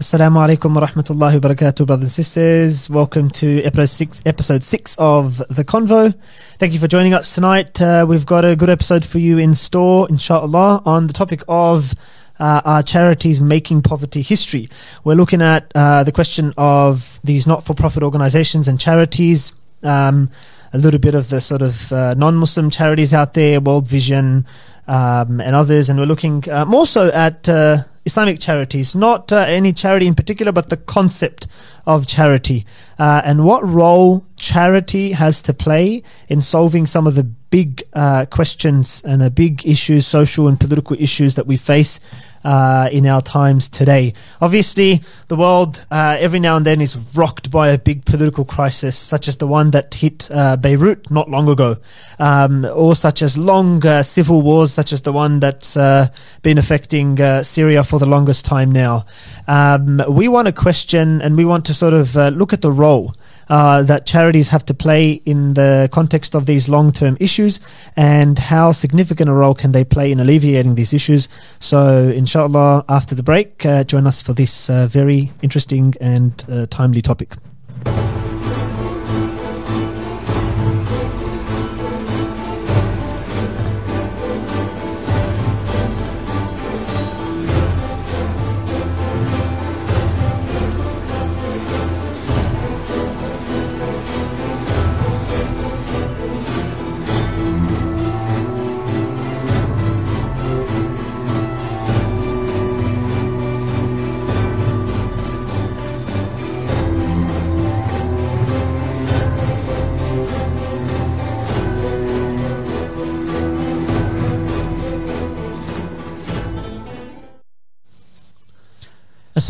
[0.00, 2.88] Assalamu alaikum wa rahmatullahi wa barakatuh, brothers and sisters.
[2.88, 6.14] Welcome to episode six, episode six of The Convo.
[6.56, 7.78] Thank you for joining us tonight.
[7.82, 11.92] Uh, we've got a good episode for you in store, inshallah, on the topic of
[12.38, 14.70] uh, are charities making poverty history.
[15.04, 20.30] We're looking at uh, the question of these not for profit organizations and charities, um,
[20.72, 24.46] a little bit of the sort of uh, non Muslim charities out there, World Vision,
[24.90, 25.88] um, and others.
[25.88, 30.16] And we're looking uh, more so at uh, Islamic charities, not uh, any charity in
[30.16, 31.46] particular, but the concept
[31.86, 32.66] of charity
[32.98, 38.26] uh, and what role charity has to play in solving some of the big uh,
[38.26, 42.00] questions and the big issues, social and political issues that we face
[42.44, 44.12] uh, in our times today.
[44.40, 48.96] Obviously, the world uh, every now and then is rocked by a big political crisis,
[48.96, 51.76] such as the one that hit uh, Beirut not long ago,
[52.18, 56.08] um, or such as long uh, civil wars, such as the one that's uh,
[56.42, 59.04] been affecting uh, Syria for the longest time now.
[59.46, 63.14] Um, we want to question and we want to sort of look at the role
[63.50, 67.60] uh, that charities have to play in the context of these long term issues
[67.96, 71.28] and how significant a role can they play in alleviating these issues.
[71.58, 76.66] So, inshallah, after the break, uh, join us for this uh, very interesting and uh,
[76.70, 77.34] timely topic.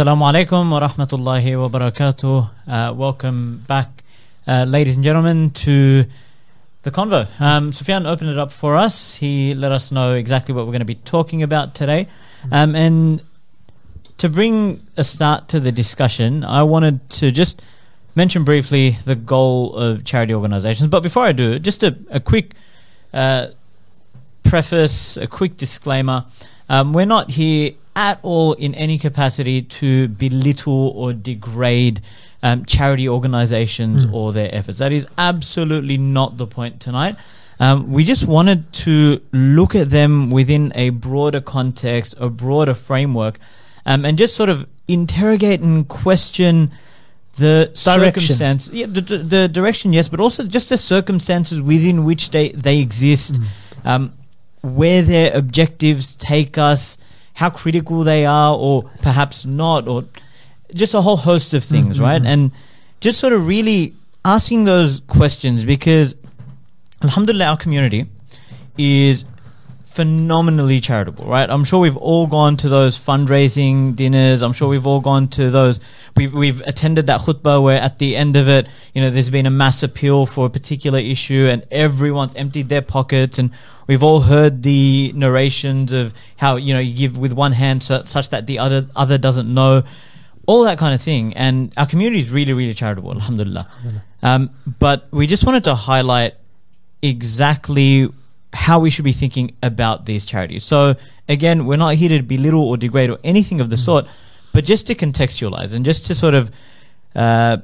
[0.00, 2.50] Assalamu alaikum wa rahmatullahi wa barakatuh.
[2.66, 4.02] Uh, welcome back,
[4.46, 6.06] uh, ladies and gentlemen, to
[6.84, 7.28] the convo.
[7.38, 9.16] Um, Sufyan opened it up for us.
[9.16, 12.08] He let us know exactly what we're going to be talking about today.
[12.50, 13.22] Um, and
[14.16, 17.60] to bring a start to the discussion, I wanted to just
[18.14, 20.88] mention briefly the goal of charity organizations.
[20.88, 22.54] But before I do, just a, a quick
[23.12, 23.48] uh,
[24.44, 26.24] preface, a quick disclaimer.
[26.70, 32.00] Um, we're not here at all in any capacity to belittle or degrade
[32.42, 34.12] um, charity organizations mm.
[34.14, 34.78] or their efforts.
[34.78, 37.16] That is absolutely not the point tonight.
[37.60, 43.38] Um, we just wanted to look at them within a broader context, a broader framework,
[43.84, 46.70] um, and just sort of interrogate and question
[47.36, 48.22] the direction.
[48.22, 52.78] circumstance, yeah, the, the, direction, yes, but also just the circumstances within which they they
[52.78, 53.46] exist, mm.
[53.84, 54.12] um,
[54.62, 56.96] where their objectives take us,
[57.40, 60.04] how critical they are, or perhaps not, or
[60.74, 62.04] just a whole host of things, mm-hmm.
[62.04, 62.22] right?
[62.22, 62.52] And
[63.00, 63.94] just sort of really
[64.26, 66.16] asking those questions because,
[67.02, 68.04] alhamdulillah, our community
[68.76, 69.24] is
[69.90, 71.50] phenomenally charitable, right?
[71.50, 74.40] I'm sure we've all gone to those fundraising dinners.
[74.40, 75.80] I'm sure we've all gone to those.
[76.16, 79.46] We've, we've attended that khutbah where at the end of it, you know, there's been
[79.46, 83.40] a mass appeal for a particular issue and everyone's emptied their pockets.
[83.40, 83.50] And
[83.88, 88.04] we've all heard the narrations of how, you know, you give with one hand so,
[88.04, 89.82] such that the other, other doesn't know.
[90.46, 91.34] All that kind of thing.
[91.34, 93.68] And our community is really, really charitable, alhamdulillah.
[94.22, 96.34] Um, but we just wanted to highlight
[97.02, 98.08] exactly
[98.52, 100.64] how we should be thinking about these charities.
[100.64, 100.94] So
[101.28, 103.84] again, we're not here to belittle or degrade or anything of the mm.
[103.84, 104.06] sort,
[104.52, 106.50] but just to contextualize and just to sort of
[107.14, 107.58] uh,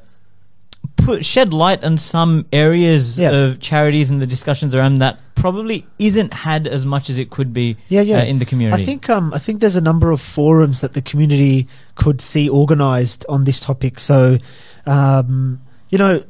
[0.97, 3.31] put shed light on some areas yeah.
[3.31, 7.53] of charities and the discussions around that probably isn't had as much as it could
[7.53, 8.19] be yeah, yeah.
[8.19, 8.81] Uh, in the community.
[8.81, 12.49] I think um, I think there's a number of forums that the community could see
[12.49, 13.99] organized on this topic.
[13.99, 14.39] So
[14.87, 15.61] um,
[15.91, 16.25] you know,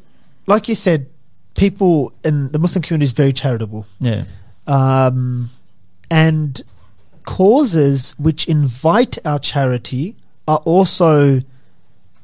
[0.47, 1.09] like you said,
[1.55, 3.87] people in the Muslim community is very charitable.
[4.01, 4.25] Yeah
[4.67, 5.51] um,
[6.11, 6.63] and
[7.25, 10.17] causes which invite our charity
[10.47, 11.41] are also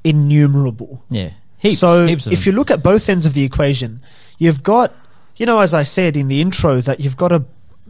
[0.05, 1.03] innumerable.
[1.11, 1.31] Yeah.
[1.59, 4.00] Heaps, so heaps if you look at both ends of the equation,
[4.39, 4.93] you've got,
[5.37, 7.44] you know, as I said in the intro, that you've got a,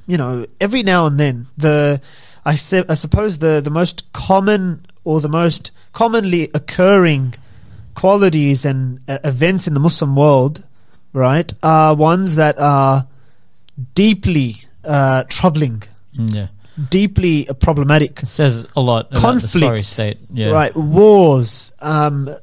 [0.07, 2.01] you know, every now and then the,
[2.45, 7.35] I, se- I suppose the the most common or the most commonly occurring
[7.95, 10.67] qualities and uh, events in the Muslim world,
[11.13, 13.07] right, are ones that are
[13.95, 15.83] deeply uh, troubling.
[16.17, 16.47] Mm, yeah.
[16.89, 18.23] Deeply problematic.
[18.23, 20.19] It says a lot Conflict, sorry state.
[20.33, 20.51] Yeah.
[20.51, 20.75] Right.
[20.75, 21.73] Wars.
[21.81, 22.35] Um,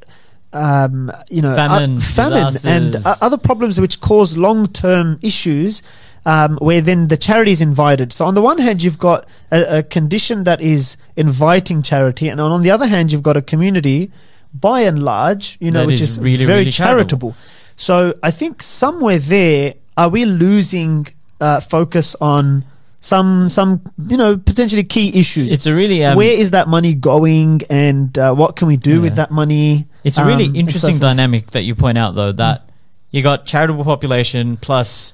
[0.53, 5.83] um, you know, famine, uh, famine, and uh, other problems which cause long-term issues,
[6.25, 8.11] um, where then the charity is invited.
[8.11, 12.41] So on the one hand, you've got a, a condition that is inviting charity, and
[12.41, 14.11] on the other hand, you've got a community,
[14.53, 17.35] by and large, you know, That which is is really, very really charitable.
[17.75, 21.07] So I think somewhere there, are we losing
[21.39, 22.65] uh, focus on
[23.01, 25.53] some some you know potentially key issues?
[25.53, 29.01] It's a really um, Where is that money going, and uh, what can we do
[29.01, 29.87] with that money?
[30.03, 32.69] It's a really Um, and so interesting dynamic that you point out, though, that
[33.11, 35.13] you got charitable population plus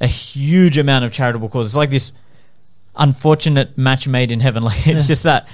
[0.00, 1.72] a huge amount of charitable causes.
[1.72, 2.12] It's like this
[2.96, 4.62] unfortunate match made in heaven.
[4.66, 5.14] Like it's Yeah.
[5.14, 5.48] just that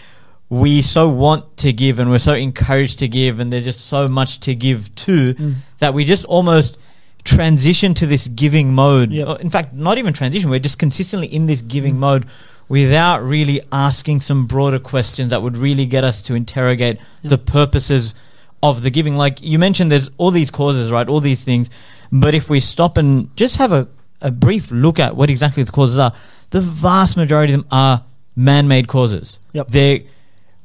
[0.49, 4.09] we so want to give and we're so encouraged to give, and there's just so
[4.09, 5.55] much to give to Mm.
[5.79, 6.77] that we just almost
[7.25, 9.13] transition to this giving mode.
[9.13, 9.29] Yep.
[9.29, 10.51] Uh, in fact, not even transition.
[10.51, 11.99] We're just consistently in this giving mm.
[11.99, 12.27] mode
[12.69, 17.31] without really asking some broader questions that would really get us to interrogate Yep.
[17.31, 18.15] the purposes
[18.63, 19.17] of the giving.
[19.17, 21.09] Like you mentioned, there's all these causes, right?
[21.09, 21.71] All these things.
[22.11, 23.89] But if we stop and just have a,
[24.21, 26.13] a brief look at what exactly the causes are,
[26.51, 28.05] the vast majority of them are
[28.37, 29.39] man made causes.
[29.53, 29.69] Yep.
[29.69, 30.01] They're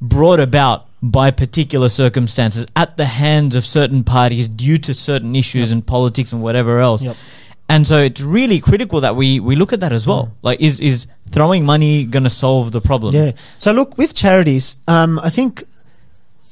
[0.01, 5.69] brought about by particular circumstances at the hands of certain parties due to certain issues
[5.69, 5.71] Yep.
[5.73, 7.03] and politics and whatever else.
[7.03, 7.15] Yep.
[7.69, 10.27] And so it's really critical that we, we look at that as well.
[10.27, 10.31] Mm.
[10.41, 13.13] Like, is, is throwing money going to solve the problem?
[13.13, 13.33] Yeah.
[13.57, 15.63] So look, with charities, um, I think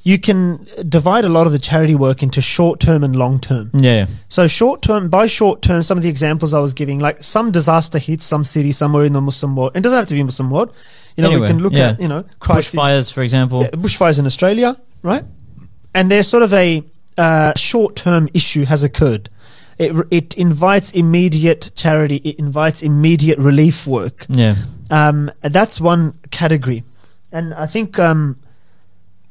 [0.03, 3.71] you can divide a lot of the charity work into short term and long term.
[3.74, 4.06] Yeah.
[4.30, 7.50] So short term, by short term, some of the examples I was giving, like some
[7.50, 9.71] disaster hits some city somewhere in the Muslim world.
[9.74, 10.75] It doesn't have to be Muslim world.
[11.15, 11.89] You know, Anywhere, we can look yeah.
[11.89, 13.62] at you know crisis, Bushfires, for example.
[13.62, 15.23] yeah, bushfires in Australia, right?
[15.94, 16.83] And there's sort of a
[17.17, 19.29] uh, short term issue has occurred.
[19.77, 22.17] It, it invites immediate charity.
[22.17, 24.25] It invites immediate relief work.
[24.29, 24.56] Yeah.
[24.89, 26.83] Um, that's one category,
[27.31, 28.38] and I think um,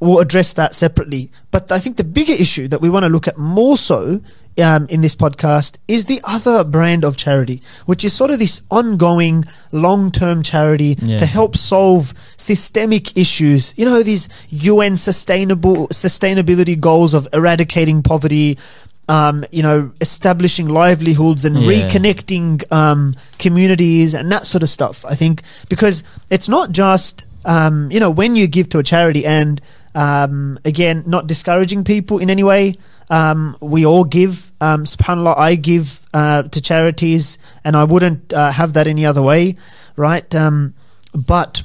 [0.00, 1.30] we'll address that separately.
[1.50, 4.20] But I think the bigger issue that we want to look at more so
[4.58, 8.62] um, in this podcast is the other brand of charity, which is sort of this
[8.70, 11.18] ongoing, long-term charity Yeah.
[11.18, 13.74] to help solve systemic issues.
[13.76, 18.58] You know, these UN sustainable sustainability goals of eradicating poverty.
[19.06, 21.72] Um, you know, establishing livelihoods and Yeah.
[21.90, 25.04] reconnecting um, communities and that sort of stuff.
[25.06, 29.26] I think because it's not just um, you know when you give to a charity
[29.26, 29.60] and
[29.94, 32.78] um, again not discouraging people in any way.
[33.10, 34.50] Um, we all give.
[34.60, 39.22] Um, Subhanallah, I give uh, to charities, and I wouldn't uh, have that any other
[39.22, 39.56] way,
[39.96, 40.32] right?
[40.34, 40.74] Um,
[41.14, 41.62] but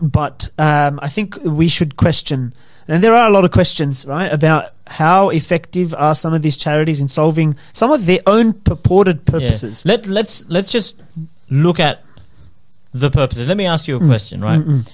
[0.00, 2.52] but um, I think we should question,
[2.86, 6.56] and there are a lot of questions, right, about how effective are some of these
[6.56, 9.32] charities in solving some of their own purported Yeah.
[9.32, 9.84] purposes.
[9.84, 10.94] Let let's let's just
[11.50, 12.02] look at
[12.92, 13.46] the purposes.
[13.46, 14.06] Let me ask you a Mm.
[14.08, 14.60] question, right?
[14.60, 14.88] Mm-mm.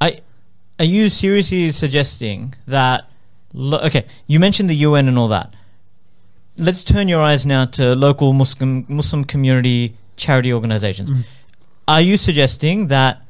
[0.00, 0.20] I
[0.78, 3.04] are you seriously suggesting that?
[3.58, 5.52] Lo- okay, you mentioned the UN and all that.
[6.56, 11.10] Let's turn your eyes now to local Muslim Muslim community charity organizations.
[11.10, 11.24] Mm.
[11.88, 13.20] Are you suggesting that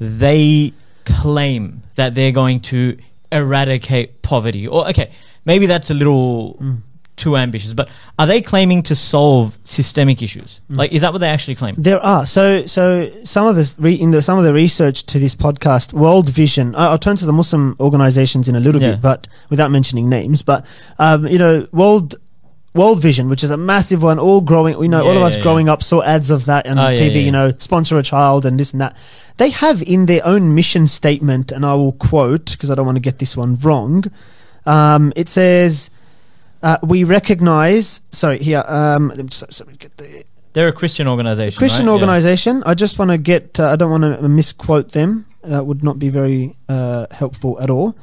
[0.00, 0.72] they
[1.04, 2.96] claim that they're going to
[3.30, 4.66] eradicate poverty?
[4.66, 5.10] Or okay,
[5.44, 6.80] maybe that's a little Mm.
[7.16, 7.88] Too ambitious, but
[8.18, 10.60] are they claiming to solve systemic issues?
[10.70, 10.76] Mm.
[10.78, 11.74] Like, is that what they actually claim?
[11.78, 15.18] There are so so some of this re, in the some of the research to
[15.18, 16.74] this podcast, World Vision.
[16.74, 18.92] I- I'll turn to the Muslim organizations in a little Yeah.
[18.92, 20.42] bit, but without mentioning names.
[20.42, 20.66] But
[20.98, 22.16] um, you know, World
[22.74, 24.76] World Vision, which is a massive one, all growing.
[24.82, 26.98] You know, all of us yeah, growing up saw ads of that on Oh, yeah,
[26.98, 27.14] TV.
[27.14, 27.20] yeah.
[27.20, 28.96] You know, sponsor a child and this and that.
[29.36, 32.96] They have in their own mission statement, and I will quote because I don't want
[32.96, 34.04] to get this one wrong.
[34.66, 35.90] Um, it says.
[36.64, 38.00] Uh, we recognize.
[38.10, 38.64] Sorry, here.
[38.66, 41.58] Um, let me just, sorry, get the They're a Christian organization.
[41.58, 41.92] Christian right?
[41.92, 42.00] Yeah.
[42.00, 42.62] organization.
[42.64, 43.60] I just want to get.
[43.60, 45.26] Uh, I don't want to misquote them.
[45.42, 47.94] That would not be very uh, helpful at all.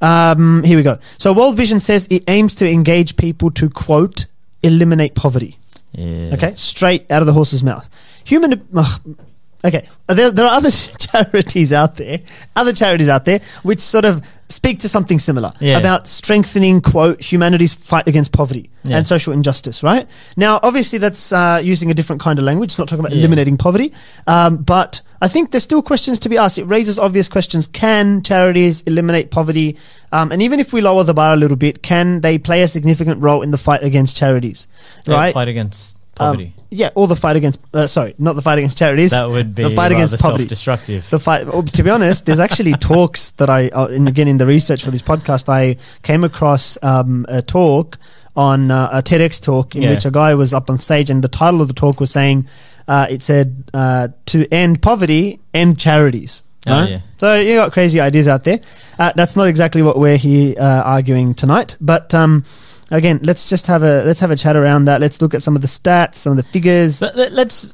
[0.00, 0.98] Um, here we go.
[1.18, 4.24] So World Vision says it aims to engage people to quote
[4.62, 5.58] eliminate poverty.
[5.92, 6.34] Yeah.
[6.34, 7.88] Okay, straight out of the horse's mouth.
[8.24, 8.66] Human.
[8.74, 9.16] ugh,
[9.64, 12.18] okay, there, there are other charities out there,
[12.54, 15.76] other charities out there, which sort of speak to something similar Yeah.
[15.78, 18.98] about strengthening quote humanity's fight against poverty Yeah.
[18.98, 19.82] and social injustice.
[19.82, 22.68] Right now, obviously, that's uh, using a different kind of language.
[22.70, 23.18] It's not talking about Yeah.
[23.20, 23.92] eliminating poverty,
[24.28, 26.58] um, but I think there's still questions to be asked.
[26.58, 29.76] It raises obvious questions: Can charities eliminate poverty?
[30.12, 32.68] Um, and even if we lower the bar a little bit, can they play a
[32.68, 34.68] significant role in the fight against charities?
[35.08, 35.34] Right.
[35.34, 37.60] Fight against Um, yeah, or the fight against.
[37.74, 39.10] Uh, sorry, not the fight against charities.
[39.12, 40.44] that would be the fight against poverty.
[40.44, 41.08] self-destructive.
[41.10, 41.46] The fight.
[41.46, 44.82] well, to be honest, there's actually talks that I, uh, in, again, in the research
[44.84, 47.98] for this podcast, I came across um, a talk
[48.34, 49.90] on uh, a TEDx talk in Yeah.
[49.90, 52.46] which a guy was up on stage, and the title of the talk was saying,
[52.88, 56.90] uh, it said, uh, "To end poverty, end charities." Oh, right?
[56.90, 57.00] yeah.
[57.18, 58.60] So you got crazy ideas out there.
[58.98, 62.44] Uh, that's not exactly what we're here uh, arguing tonight, but um,
[62.90, 65.00] again, let's just have a let's have a chat around that.
[65.00, 67.00] Let's look at some of the stats, some of the figures.
[67.00, 67.72] But let, us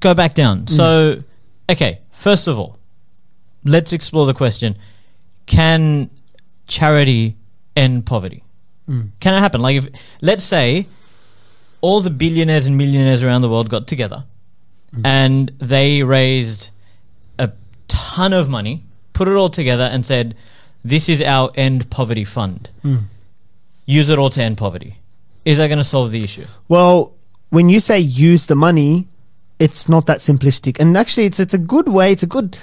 [0.00, 0.66] go back down.
[0.66, 1.22] So,
[1.70, 2.78] okay, first of all,
[3.64, 4.76] let's explore the question:
[5.46, 6.10] Can
[6.66, 7.36] charity
[7.76, 8.42] end poverty?
[8.88, 9.10] Mm.
[9.20, 9.62] Can it happen?
[9.62, 9.88] Like, if
[10.20, 10.86] let's say
[11.80, 14.24] all the billionaires and millionaires around the world got together
[15.04, 16.70] and they raised
[17.38, 17.50] a
[17.88, 20.34] ton of money, put it all together, and said,
[20.84, 22.70] "This is our end poverty fund.
[22.84, 23.04] Mm.
[23.86, 24.98] Use it all to end poverty."
[25.44, 26.44] Is that going to solve the issue?
[26.68, 27.12] Well,
[27.50, 29.06] when you say use the money,
[29.58, 30.78] it's not that simplistic.
[30.80, 32.12] And actually, it's it's a good way.
[32.12, 32.56] It's a good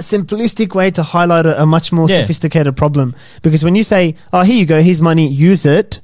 [0.00, 2.20] simplistic way to highlight a, a much more Yeah.
[2.20, 3.14] sophisticated problem.
[3.42, 6.00] Because when you say, "Oh, here you go, here's money, use it,"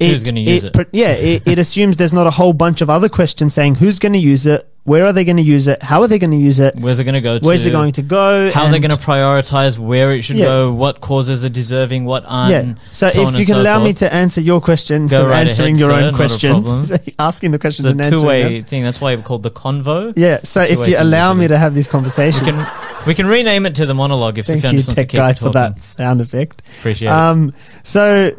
[0.00, 0.72] Who's gonna use it?
[0.74, 3.98] pre- Yeah, it, it assumes there's not a whole bunch of other questions saying who's
[3.98, 6.30] going to use it, where are they going to use it, how are they going
[6.30, 7.38] to use it, Where's it going to go?
[7.40, 7.70] where's to?
[7.70, 10.44] it going to go, How are they going to prioritize where it should Yeah.
[10.44, 10.72] go?
[10.72, 12.04] What causes are deserving?
[12.04, 12.52] What aren't?
[12.68, 12.74] yeah.
[12.92, 15.76] So, on if you can so allow me to answer your questions Go right answering
[15.76, 18.82] ahead, your sir, own questions, asking the questions It's and a answering two-way thing.
[18.84, 20.12] That's why we called the convo.
[20.14, 20.40] Yeah.
[20.44, 22.66] So if you allow me to have this We conversation, can
[23.06, 25.82] we can rename it to the monologue if thank you, to tech guy, for that
[25.82, 26.62] sound effect.
[26.78, 28.32] Appreciate Um, so,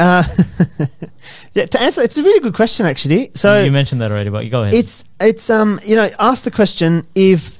[0.00, 0.24] uh,
[1.54, 3.30] yeah, to answer, it's a really good question actually.
[3.34, 4.74] So you mentioned that already, but you go ahead.
[4.74, 7.58] it's it's um you know ask the question if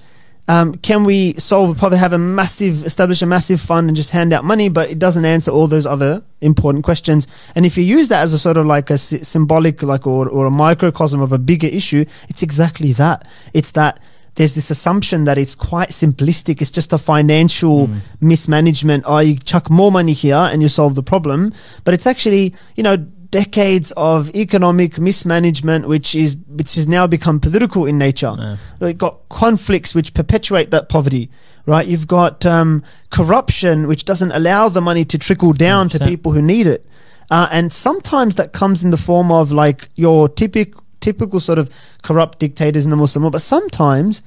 [0.48, 4.32] um, can we solve probably have a massive establish a massive fund and just hand
[4.32, 8.08] out money but it doesn't answer all those other important questions and if you use
[8.08, 11.30] that as a sort of like a sy- symbolic like or, or a microcosm of
[11.30, 14.00] a bigger issue it's exactly that it's that
[14.36, 18.00] there's this assumption that it's quite simplistic it's just a financial Mm.
[18.20, 21.52] mismanagement oh you chuck more money here and you solve the problem
[21.84, 27.38] but it's actually you know decades of economic mismanagement which is which has now become
[27.40, 28.56] political in nature Yeah.
[28.80, 31.30] You've got conflicts which perpetuate that poverty,
[31.66, 31.86] right?
[31.86, 36.06] You've got um, corruption which doesn't allow the money to trickle down to 100%.
[36.12, 36.84] people who need it.
[37.30, 41.70] Uh, and sometimes that comes in the form of like your typical, typical sort of
[42.02, 43.32] corrupt dictators in the Muslim world.
[43.32, 44.22] But sometimes,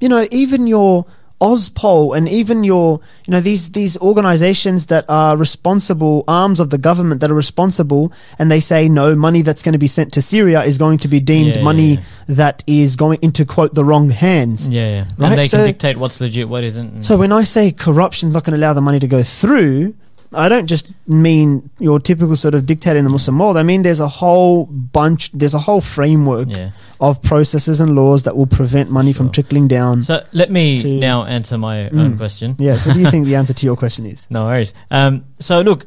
[0.00, 1.06] you know, even your
[1.40, 6.78] Ozpol and even your, you know, these these organizations that are responsible, arms of the
[6.78, 10.20] government that are responsible, and they say no money that's going to be sent to
[10.22, 13.84] Syria is going to be deemed Yeah, money yeah, that is going into quote the
[13.84, 14.68] wrong hands.
[14.68, 15.04] yeah, yeah.
[15.16, 17.04] Right, And they so- can dictate what's legit, what isn't.
[17.04, 19.94] So when I say corruption's not going to allow the money to go through,
[20.34, 23.56] I don't just mean your typical sort of dictator in the Muslim world.
[23.56, 26.70] I mean there's a whole bunch, there's a whole framework yeah.
[27.00, 30.02] of processes and laws that will prevent money from trickling down.
[30.02, 31.98] So let me now answer my Mm.
[32.00, 32.56] own question.
[32.58, 32.76] yeah.
[32.76, 34.26] So what do you think the answer to your question is?
[34.28, 34.74] No worries.
[34.90, 35.86] Um, so look,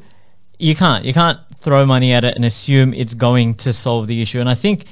[0.58, 4.20] you can't you can't throw money at it and assume it's going to solve the
[4.22, 4.40] issue.
[4.40, 4.86] And I think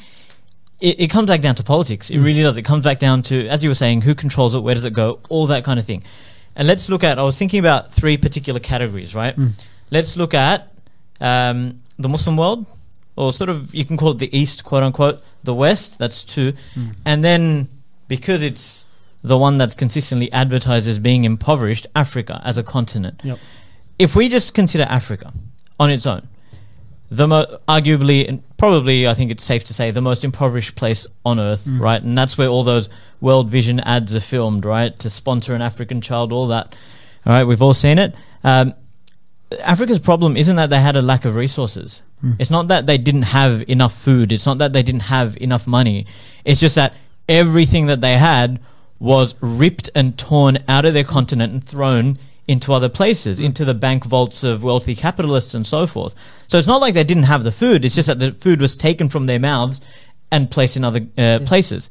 [0.80, 2.10] it, it comes back down to politics.
[2.10, 2.24] It Mm.
[2.24, 2.56] really does.
[2.56, 4.92] It comes back down to, as you were saying, who controls it, where does it
[4.92, 6.04] go, all that kind of thing.
[6.56, 7.18] And let's look at.
[7.18, 9.36] I was thinking about three particular categories, right?
[9.36, 9.52] Mm.
[9.90, 10.72] Let's look at
[11.20, 12.66] um, the Muslim world,
[13.16, 15.98] or sort of you can call it the East, quote unquote, the West.
[15.98, 16.94] That's two, Mm.
[17.04, 17.68] and then
[18.08, 18.84] because it's
[19.22, 23.38] the one that's consistently advertised as being impoverished, Africa as a continent Yep.
[23.98, 25.32] if we just consider Africa
[25.78, 26.26] on its own,
[27.10, 31.06] the mo- arguably and probably I think it's safe to say the most impoverished place
[31.24, 31.80] on earth, Mm.
[31.80, 32.02] right?
[32.02, 32.88] And that's where all those
[33.20, 34.96] World Vision ads are filmed, right?
[35.00, 36.74] To sponsor an African child, all that.
[37.26, 38.14] All right, we've all seen it.
[38.44, 38.74] Um,
[39.64, 42.02] Africa's problem isn't that they had a lack of resources.
[42.24, 42.36] Mm.
[42.38, 44.30] It's not that they didn't have enough food.
[44.32, 46.06] It's not that they didn't have enough money.
[46.44, 46.94] It's just that
[47.28, 48.60] everything that they had
[49.00, 52.18] was ripped and torn out of their continent and thrown
[52.50, 56.14] into other places, into the bank vaults of wealthy capitalists and so forth.
[56.48, 57.84] So it's not like they didn't have the food.
[57.84, 59.80] It's just that the food was taken from their mouths
[60.32, 61.90] and placed in other uh, places.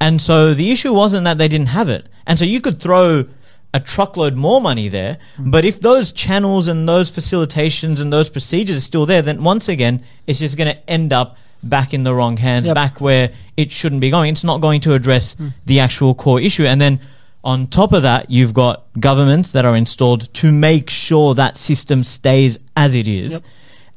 [0.00, 2.06] And so the issue wasn't that they didn't have it.
[2.26, 3.24] And so you could throw
[3.72, 8.76] a truckload more money there, but if those channels and those facilitations and those procedures
[8.78, 12.12] are still there, then once again, it's just going to end up back in the
[12.12, 12.74] wrong hands, Yep.
[12.74, 14.32] back where it shouldn't be going.
[14.32, 15.36] It's not going to address
[15.66, 16.64] the actual core issue.
[16.66, 16.98] And then
[17.42, 22.04] on top of that, you've got governments that are installed to make sure that system
[22.04, 23.30] stays as it is.
[23.30, 23.42] Yep.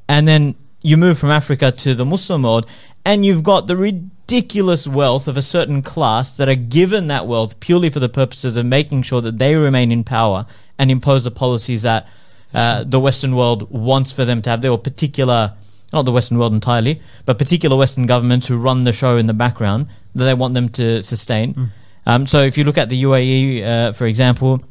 [0.07, 2.65] And then you move from Africa to the Muslim world,
[3.05, 7.59] and you've got the ridiculous wealth of a certain class that are given that wealth
[7.59, 10.45] purely for the purposes of making sure that they remain in power
[10.79, 12.07] and impose the policies that
[12.53, 14.61] uh, the Western world wants for them to have.
[14.61, 15.53] There were particular,
[15.91, 19.33] not the Western world entirely, but particular Western governments who run the show in the
[19.33, 21.71] background that they want them to sustain.
[22.05, 24.61] Um, so if you look at the UAE, uh, for example,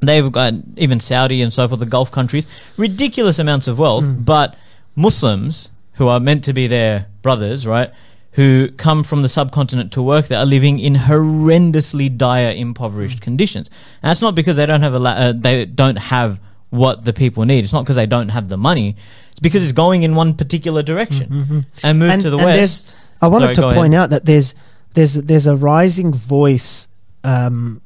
[0.00, 2.46] they've got even Saudi and so forth, the Gulf countries,
[2.76, 4.56] ridiculous amounts of wealth, but
[4.96, 7.90] Muslims who are meant to be their brothers, right,
[8.32, 13.68] who come from the subcontinent to work there are living in horrendously dire, impoverished conditions.
[14.02, 16.38] And that's not because they don't have a la- uh, they don't have
[16.70, 17.64] what the people need.
[17.64, 18.94] It's not because they don't have the money.
[19.30, 21.28] It's because it's going in one particular direction.
[21.30, 21.66] Mhm.
[21.82, 22.94] And move And- to the and west.
[23.20, 24.04] I wanted Sorry, to point ahead.
[24.04, 24.54] out that there's
[24.98, 26.88] there's there's a rising voice
[27.22, 27.80] um,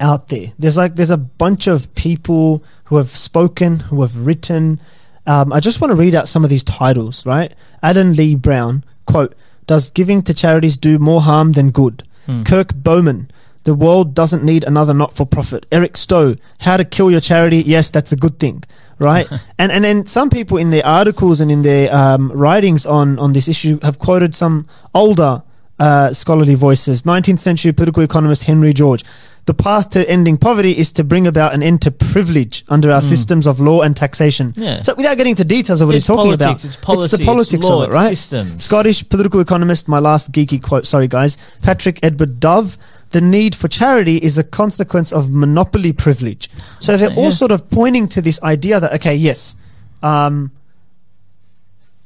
[0.00, 0.54] out there.
[0.58, 4.80] There's like there's a bunch of people who have spoken, who have written.
[5.26, 7.26] Um, I just want to read out some of these titles.
[7.26, 9.34] Right, Adam Lee Brown quote:
[9.66, 12.42] "Does giving to charities do more harm than good?" Hmm.
[12.42, 13.30] Kirk Bowman.
[13.64, 15.64] The world doesn't need another not-for-profit.
[15.72, 17.62] Eric Stowe, how to kill your charity?
[17.64, 18.62] Yes, that's a good thing,
[18.98, 19.26] right?
[19.58, 23.34] and and then some people in their articles and in their um, writings on on
[23.34, 25.42] this issue have quoted some older
[25.78, 27.02] uh, scholarly voices.
[27.02, 29.04] 19th century political economist Henry George.
[29.46, 33.02] The path to ending poverty is to bring about an end to privilege under our
[33.02, 33.08] Mm.
[33.08, 34.54] systems of law and taxation.
[34.56, 34.80] Yeah.
[34.82, 37.16] So, without getting into details of what it's he's talking politics, about, It's policy.
[37.18, 38.16] the politics law, of it, right?
[38.16, 38.64] Systems.
[38.64, 42.78] Scottish political economist, my last geeky quote, sorry guys, Patrick Edward Dove.
[43.10, 46.48] The need for charity is a consequence of monopoly privilege.
[46.80, 47.30] So they're all Yeah.
[47.30, 49.54] sort of pointing to this idea that, okay, yes,
[50.02, 50.50] um,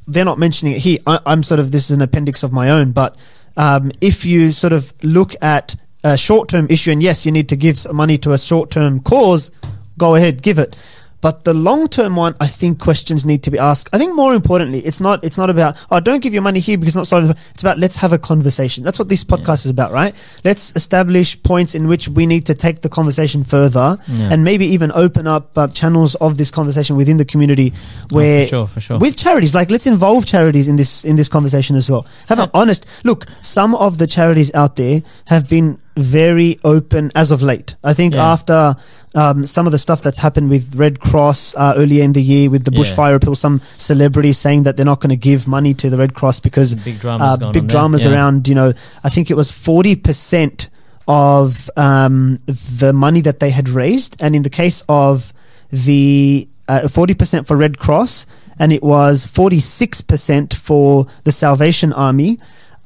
[0.07, 0.99] they're not mentioning it here.
[1.07, 3.15] I, I'm sort of, this is an appendix of my own, but
[3.59, 7.49] um, if you sort of look at a short term issue, and yes, you need
[7.51, 9.51] to give money to a short term cause,
[9.99, 10.77] go ahead, give it.
[11.21, 13.89] But the long term one, I think questions need to be asked.
[13.93, 16.79] I think more importantly, it's not it's not about oh don't give your money here
[16.79, 17.31] because it's not solving.
[17.51, 18.85] It's about let's have a conversation.
[18.85, 20.15] That's what this podcast is about, right?
[20.45, 24.29] Let's establish points in which we need to take the conversation further, Yeah.
[24.33, 27.73] and maybe even open up uh, channels of this conversation within the community
[28.11, 28.99] where Oh, for sure, for sure.
[28.99, 32.51] with charities like let's involve charities in this in this conversation as well have an
[32.55, 37.75] honest look some of the charities out there have been very open as of late
[37.83, 38.33] i think Yeah.
[38.33, 38.77] after
[39.15, 42.51] um, some of the stuff that's happened with red cross uh, earlier in the year
[42.51, 42.79] with the Yeah.
[42.85, 46.13] bushfire appeal some celebrities saying that they're not going to give money to the red
[46.15, 48.13] cross because big dramas uh, big dramas Yeah.
[48.13, 50.69] around you know i think it was 40%
[51.09, 55.33] of um, the money that they had raised and in the case of
[55.71, 58.27] the uh, 40% for red cross
[58.59, 62.39] and it was 46% for the salvation army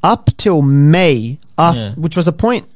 [0.02, 1.92] up till may af- Yeah.
[1.94, 2.66] which was a point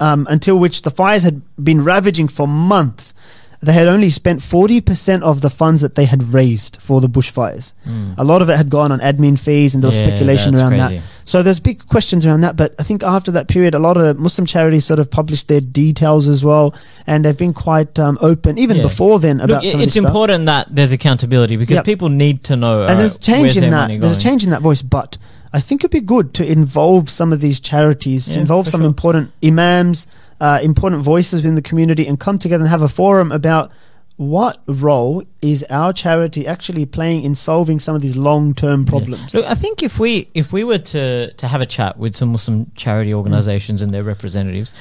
[0.00, 3.14] um, until which the fires had been ravaging for months
[3.62, 7.72] they had only spent 40% of the funds that they had raised for the bushfires
[7.88, 8.14] Mm.
[8.18, 10.76] a lot of it had gone on admin fees and there was Yeah, speculation around
[10.76, 10.96] crazy.
[10.96, 11.02] that.
[11.24, 12.54] So there's big questions around that.
[12.56, 15.60] But I think after that period, a lot of Muslim charities sort of published their
[15.62, 16.74] details as well,
[17.06, 18.82] and they've been quite um, open even Yeah.
[18.82, 20.10] before then Look, about it- some of it's this stuff.
[20.10, 21.84] important that there's accountability because Yep.
[21.86, 22.82] people need to know.
[22.82, 24.00] Uh, there's change where's in their that.
[24.02, 25.16] There's a change in that voice, but
[25.54, 28.88] I think it'd be good to involve some of these charities, Yeah, involve some sure.
[28.88, 30.08] important imams,
[30.40, 33.70] uh, important voices in the community, and come together and have a forum about
[34.16, 39.32] what role is our charity actually playing in solving some of these long-term problems.
[39.34, 42.30] Look, I think if we if we were to to have a chat with some
[42.32, 44.72] Muslim charity organizations and their representatives,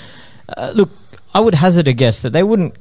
[0.58, 0.90] uh, look,
[1.36, 2.74] I would hazard a guess that they wouldn't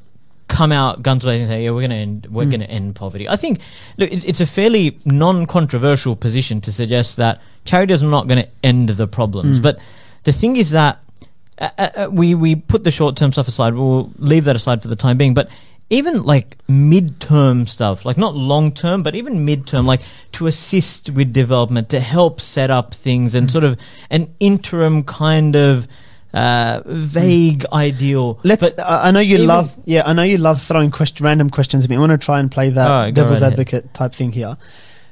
[0.59, 2.51] come out guns blazing and say, "Yeah, we're going to end we're Mm.
[2.55, 3.61] going to end poverty." I think
[3.99, 8.49] look, it's, it's a fairly non-controversial position to suggest that charity is not going to
[8.63, 9.63] end the problems, Mm.
[9.63, 9.79] but
[10.25, 10.95] the thing is that
[11.59, 13.75] uh, uh, uh, we we put the short-term stuff aside.
[13.75, 15.49] We'll leave that aside for the time being, but.
[16.01, 20.01] Even like mid-term stuff, like not long-term, but even mid-term, like
[20.33, 23.53] to assist with development, to help set up things, and Mm.
[23.53, 23.77] sort of
[24.09, 25.87] an interim kind of
[26.35, 28.41] uh, vague ideal.
[28.45, 28.71] Let's.
[28.71, 29.77] but I I know you even- love.
[29.85, 31.97] Yeah, I know you love throwing question, random questions at me.
[31.97, 33.59] I want to try and play that All right, go devil's right ahead.
[33.61, 34.57] advocate type thing here.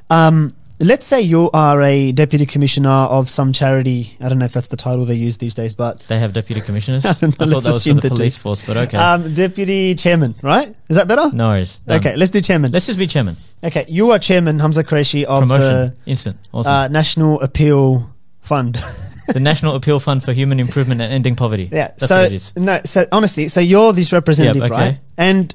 [0.08, 4.16] Um, let's say you are a deputy commissioner of some charity.
[4.20, 6.62] I don't know if that's the title they use these days, but they have deputy
[6.62, 7.04] commissioners.
[7.04, 8.14] I I, don't know, thought let's that was for the they do.
[8.16, 8.96] police force, but okay.
[8.96, 10.74] um, deputy chairman, right?
[10.88, 11.30] Is that better?
[11.34, 11.78] no worries.
[11.86, 12.00] Done.
[12.00, 12.72] Okay, let's do chairman.
[12.72, 13.36] Let's just be chairman.
[13.62, 15.96] Okay, you are chairman Hamza Qureshi of Promotion.
[16.06, 16.38] Instant.
[16.52, 16.72] Awesome.
[16.72, 18.82] uh, National Appeal Fund.
[19.34, 21.68] the National Appeal Fund for Human Improvement and Ending Poverty.
[21.70, 21.88] Yeah.
[21.88, 22.52] That's so what it is.
[22.56, 22.80] no.
[22.84, 24.80] So honestly, so you're this representative, Yep, okay.
[24.80, 24.98] right?
[25.16, 25.54] And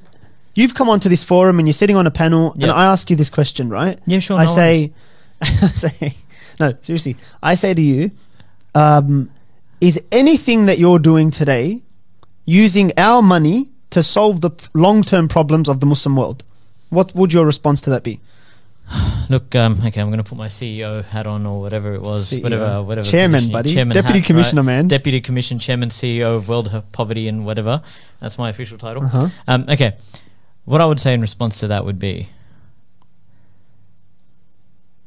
[0.53, 2.75] you've come onto this forum and you're sitting on a panel, and Yep.
[2.75, 3.99] I ask you this question, right?
[4.05, 4.37] Yeah, sure.
[4.37, 4.93] I no say,
[5.41, 6.15] I say,
[6.59, 7.17] no, seriously.
[7.43, 8.11] I say to you,
[8.73, 9.29] um,
[9.81, 11.81] is anything that you're doing today
[12.45, 16.43] using our money to solve the p- long-term problems of the Muslim world?
[16.89, 18.19] What would your response to that be?
[19.29, 22.29] Look, um, okay, I'm going to put my CEO hat on or whatever it was.
[22.29, 22.43] CEO.
[22.43, 23.07] Whatever, whatever.
[23.07, 23.73] E Chairman, buddy.
[23.73, 24.65] Chairman Deputy hat, Commissioner, right?
[24.65, 24.87] man.
[24.87, 27.81] Deputy Commission Chairman, CEO of World Poverty and whatever.
[28.19, 29.03] That's my official title.
[29.03, 29.29] Uh-huh.
[29.47, 29.95] Um, okay.
[30.65, 32.29] What I would say in response to that would be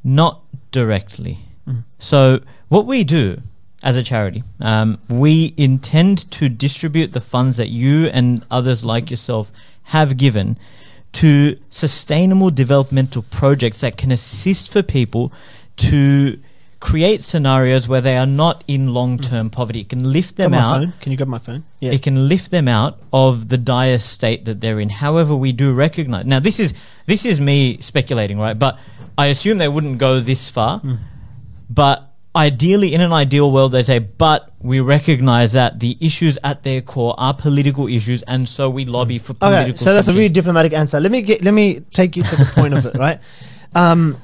[0.05, 1.39] not directly.
[1.67, 1.85] Mm.
[1.99, 3.43] So, what we do
[3.83, 9.11] as a charity, um, we intend to distribute the funds that you and others like
[9.11, 9.53] yourself
[9.85, 10.59] have given
[11.13, 15.33] to sustainable developmental projects that can assist for people
[15.77, 16.39] to
[16.81, 19.81] create scenarios where they are not in long-term poverty.
[19.81, 20.77] It can lift them my out.
[20.79, 20.93] phone.
[21.01, 21.65] Can you grab my phone?
[21.81, 21.93] Yeah.
[21.93, 24.89] It can lift them out of the dire state that they're in.
[24.89, 26.39] However, we do recognize now.
[26.39, 26.75] This is
[27.07, 28.59] this is me speculating, right?
[28.59, 28.79] But
[29.17, 30.79] I assume they wouldn't go this far.
[30.79, 30.95] Hmm.
[31.69, 36.63] But ideally, in an ideal world, they say, but we recognize that the issues at
[36.63, 39.71] their core are political issues, and so we lobby for political.
[39.71, 41.01] Okay, so that's a really diplomatic answer.
[41.01, 41.43] Let me get.
[41.45, 43.19] Let me take you to the point of it, right?
[43.75, 44.17] Um,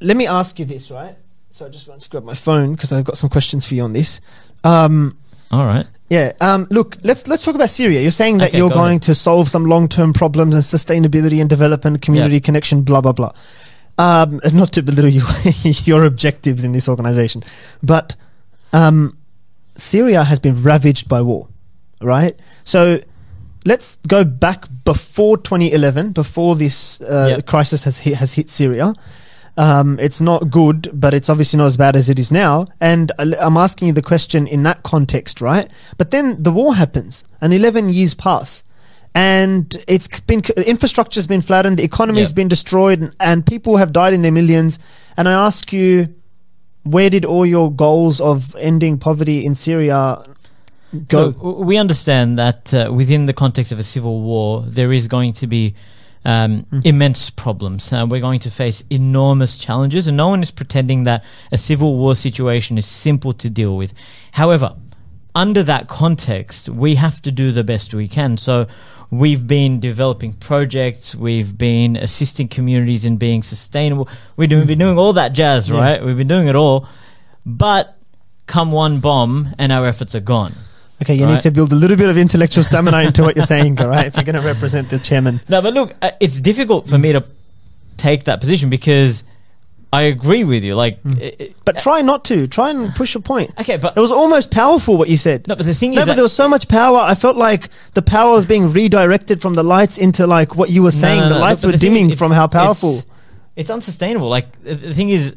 [0.00, 1.16] let me ask you this, right?
[1.50, 3.82] So I just want to grab my phone because I've got some questions for you
[3.82, 4.20] on this.
[4.64, 5.18] Um,
[5.50, 5.86] All right.
[6.08, 6.32] yeah.
[6.40, 8.00] Um, look, let's let's talk about Syria.
[8.00, 9.02] You're saying that Okay, you're go going ahead.
[9.02, 12.40] to solve some long-term problems and sustainability and development, community Yeah.
[12.40, 13.32] connection, blah blah blah.
[14.00, 15.22] Um, not to belittle you,
[15.84, 17.42] your objectives in this organization,
[17.82, 18.16] but
[18.72, 19.16] um,
[19.76, 21.48] Syria has been ravaged by war,
[22.00, 22.38] right?
[22.64, 23.00] So
[23.64, 27.46] let's go back before 2011, before this uh, Yep.
[27.46, 28.94] crisis has hit, has hit Syria.
[29.56, 32.66] Um, it's not good, but it's obviously not as bad as it is now.
[32.80, 35.68] And I'm asking you the question in that context, right?
[35.98, 38.62] But then the war happens, and 11 years pass,
[39.14, 42.34] and it's been infrastructure's been flattened, the economy's Yep.
[42.36, 44.78] been destroyed, and, and people have died in their millions.
[45.16, 46.14] And I ask you,
[46.84, 50.22] where did all your goals of ending poverty in Syria
[51.08, 51.32] go?
[51.32, 55.32] W- we understand that uh, within the context of a civil war, there is going
[55.34, 55.74] to be
[56.24, 56.84] um, Mm.
[56.84, 57.90] immense problems.
[57.92, 61.96] Uh, we're going to face enormous challenges, and no one is pretending that a civil
[61.96, 63.94] war situation is simple to deal with.
[64.32, 64.74] However,
[65.34, 68.36] under that context, we have to do the best we can.
[68.36, 68.66] So,
[69.10, 74.08] we've been developing projects, we've been assisting communities in being sustainable.
[74.36, 75.78] We've been doing all that jazz, Yeah.
[75.78, 76.04] right?
[76.04, 76.86] We've been doing it all.
[77.44, 77.96] But
[78.46, 80.54] come one bomb, and our efforts are gone.
[81.02, 83.80] Okay, you need to build a little bit of intellectual stamina into what you're saying,
[83.80, 84.06] all right?
[84.06, 85.40] If you're going to represent the chairman.
[85.48, 87.24] No, but look, uh, it's difficult for me to
[87.96, 89.24] take that position because
[89.92, 90.76] I agree with you.
[90.76, 92.46] Like, it- it- But try not to.
[92.46, 93.50] Try and push a point.
[93.60, 95.48] okay, but It was almost powerful what you said.
[95.48, 96.98] no, but the thing No, is, but there was so much power.
[96.98, 100.82] I felt like the power was being redirected from the lights into like what you
[100.84, 101.20] were saying.
[101.20, 102.98] no, the no, lights but were the dimming from how powerful.
[102.98, 103.06] It's,
[103.56, 104.28] it's unsustainable.
[104.28, 105.34] Like the, the thing is,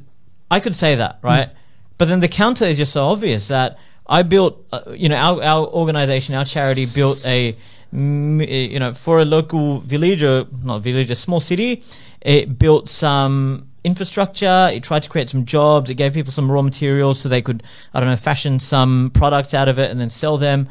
[0.51, 1.49] I could say that, right?
[1.97, 5.41] But then the counter is just so obvious that I built, uh, you know, our,
[5.41, 7.55] our organization, our charity built a,
[7.93, 11.81] mm, uh, you know, for a local village or not village, a small city.
[12.21, 14.69] It built some infrastructure.
[14.73, 15.89] It tried to create some jobs.
[15.89, 19.53] It gave people some raw materials so they could, I don't know, fashion some products
[19.53, 20.69] out of it and then sell them.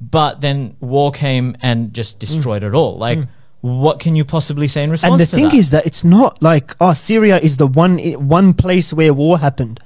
[0.00, 2.20] But then war came and just mm.
[2.20, 2.96] destroyed it all.
[2.98, 3.28] Like, mm.
[3.60, 5.54] what can you possibly say in response and the thing that?
[5.54, 9.80] is that it's not like oh Syria is the one one place where war happened.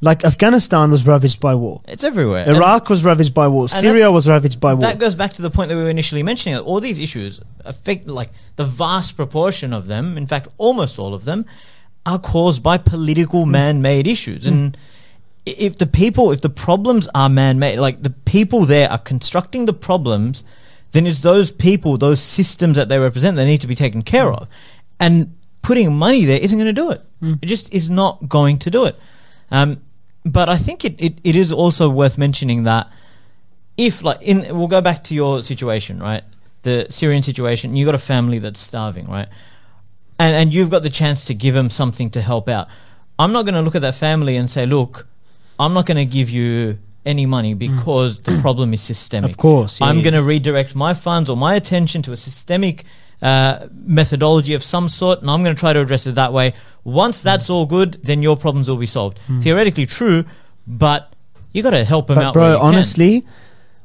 [0.00, 1.80] Like Afghanistan was ravaged by war.
[1.88, 2.44] It's everywhere.
[2.46, 3.68] And Iraq was ravaged by war.
[3.68, 4.82] Syria was ravaged by war.
[4.82, 6.54] that goes back to the point that we were initially mentioning.
[6.54, 11.14] That all these issues affect, like the vast proportion of them, in fact, almost all
[11.14, 11.46] of them,
[12.10, 13.52] are caused by political Hmm.
[13.58, 14.42] man-made issues.
[14.46, 14.76] And
[15.44, 19.72] if the people, if the problems are man-made, like the people there are constructing the
[19.88, 20.34] problems,
[20.92, 24.28] then it's those people, those systems that they represent, that need to be taken care
[24.30, 24.40] Hmm.
[24.40, 24.48] of.
[24.98, 25.16] And
[25.68, 27.00] putting money there isn't going to do it.
[27.42, 28.96] It just is not going to do it.
[29.50, 29.68] Um,
[30.24, 32.86] but I think it, it, it is also worth mentioning that
[33.76, 36.22] if like in we'll go back to your situation, right?
[36.62, 39.28] The Syrian situation, you got a family that's starving, right?
[40.18, 42.68] And and you've got the chance to give them something to help out.
[43.18, 45.06] I'm not going to look at that family and say, "Look,
[45.58, 49.34] I'm not going to give you any money because the problem is systemic." Mm.
[49.34, 50.02] Of course, yeah, I'm yeah.
[50.04, 52.84] going to redirect my funds or my attention to a systemic
[53.22, 56.54] uh, methodology of some sort, and I'm going to try to address it that way.
[56.84, 59.18] Once that's all good, then your problems will be solved.
[59.42, 60.24] Theoretically true,
[60.66, 61.12] but
[61.52, 62.20] you got to help them Mm.
[62.20, 62.32] but out.
[62.34, 62.66] bro, you can.
[62.66, 63.24] honestly,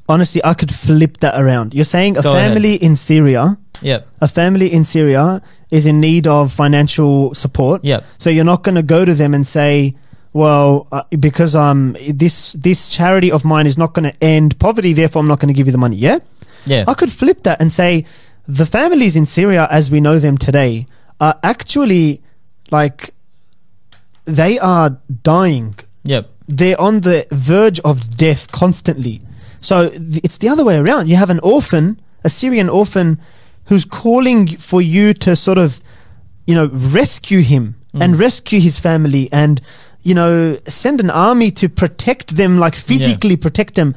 [0.10, 1.74] honestly, I could flip that around.
[1.74, 2.54] You're saying a Go ahead.
[2.54, 4.08] family in Syria, Yep.
[4.22, 7.84] a family in Syria is in need of financial support.
[7.84, 8.04] Yep.
[8.18, 9.96] So you're not going to go to them and say,
[10.34, 14.94] "Well, uh, because um this this charity of mine is not going to end poverty,
[14.94, 16.20] therefore I'm not going to give you the money." Yeah,
[16.66, 16.86] Yeah.
[16.88, 18.06] I could flip that and say,
[18.48, 20.86] the families in Syria, as we know them today,
[21.20, 22.22] are actually
[22.72, 23.14] like
[24.26, 25.76] they are dying.
[26.06, 26.30] Yep.
[26.48, 29.22] They're on the verge of death constantly.
[29.62, 31.08] So th- it's the other way around.
[31.10, 33.20] You have an orphan, a Syrian orphan,
[33.66, 35.82] who's calling for you to sort of,
[36.46, 39.62] you know, rescue him and rescue his family and,
[40.02, 43.94] you know, send an army to protect them, like physically protect them.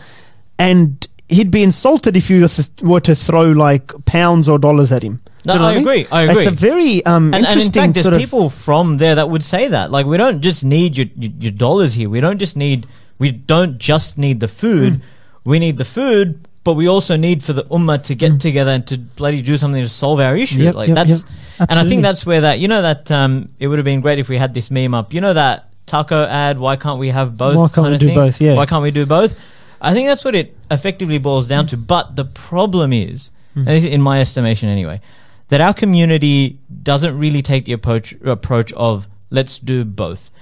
[0.59, 2.47] And he'd be insulted if you
[2.83, 5.21] were to throw like pounds or dollars at him.
[5.47, 5.83] No, Do you know I mean?
[5.83, 8.21] agree, I It's a very um, And, and in interesting fact, there's sort of.
[8.21, 9.91] people from there that would say that.
[9.91, 12.11] Like, we don't just need your, your, your dollars here.
[12.11, 12.87] We don't just need,
[13.19, 14.95] we don't just need the food.
[14.95, 15.01] Mm.
[15.45, 18.85] We need the food, but we also need for the ummah to get together and
[18.89, 20.59] to bloody do something to solve our issue.
[20.59, 20.65] Mm.
[20.65, 21.25] Yep, like yep, that's,
[21.61, 21.71] yep.
[21.71, 24.19] and I think that's where that, you know, that, um, it would have been great
[24.19, 25.15] if we had this meme up.
[25.15, 26.59] You know, that taco ad.
[26.59, 27.57] Why can't we have both?
[27.57, 28.17] Why can't we do thing?
[28.17, 28.41] both?
[28.41, 28.57] Yeah.
[28.57, 29.37] Why can't we do both?
[29.81, 31.77] I think that's what it effectively boils down to.
[31.77, 35.01] But the problem is, and this is in my estimation anyway,
[35.49, 40.33] that our community doesn't really take the approach approach of let's do both.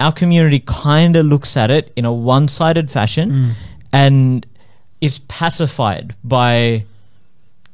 [0.00, 3.50] Our community kind of looks at it in a one-sided fashion Mm.
[3.92, 4.46] and
[5.06, 6.84] is pacified by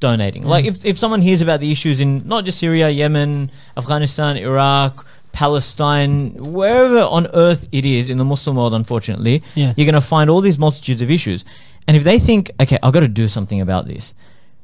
[0.01, 0.43] donating.
[0.43, 0.69] Like mm.
[0.69, 6.35] if if someone hears about the issues in not just Syria, Yemen, Afghanistan, Iraq, Palestine,
[6.35, 9.73] wherever on earth it is in the Muslim world, unfortunately, Yeah.
[9.77, 11.45] you're going to find all these multitudes of issues.
[11.89, 14.15] And if they think, okay, I've got to do something about this,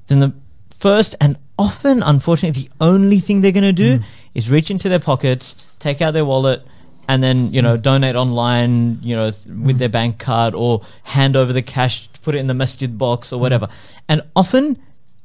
[0.09, 0.33] then the
[0.70, 4.04] first and often, unfortunately, the only thing they're going to do mm.
[4.35, 6.62] is reach into their pockets, take out their wallet,
[7.09, 7.83] and then you know mm.
[7.83, 12.34] donate online, you know, th- with their bank card or hand over the cash, put
[12.34, 13.68] it in the masjid box or whatever.
[14.06, 14.76] And often,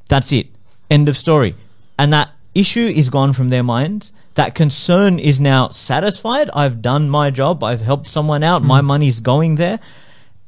[0.07, 0.47] that's it.
[0.89, 1.53] End of story.
[1.99, 4.13] And that issue is gone from their minds.
[4.35, 6.49] That concern is now satisfied.
[6.53, 7.61] I've done my job.
[7.61, 8.63] I've helped someone out.
[8.63, 8.87] My hmm.
[8.87, 9.81] money's going there.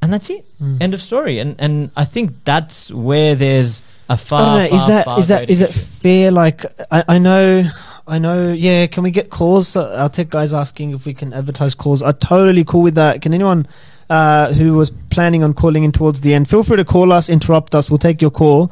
[0.02, 0.46] And that's it.
[0.60, 0.78] Hmm.
[0.80, 1.40] End of story.
[1.40, 4.78] And and I think that's where there's a far, I don't know.
[4.78, 6.32] far, Is that far is that greater it fair?
[6.32, 7.70] Like I, I know,
[8.08, 8.54] I know.
[8.54, 9.76] Yeah, can we get calls?
[9.76, 12.02] Our tech guys asking if we can advertise calls.
[12.02, 13.22] I'm totally cool with that.
[13.22, 13.68] Can anyone
[14.10, 17.30] uh, who was planning on calling in towards the end, feel free to call us,
[17.30, 17.90] interrupt us.
[17.90, 18.72] We'll take your call.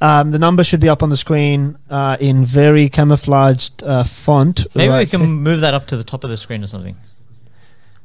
[0.00, 4.66] Um, the number should be up on the screen uh, in very camouflaged uh, font.
[4.74, 6.96] Maybe we can move that up to the top of the screen or something.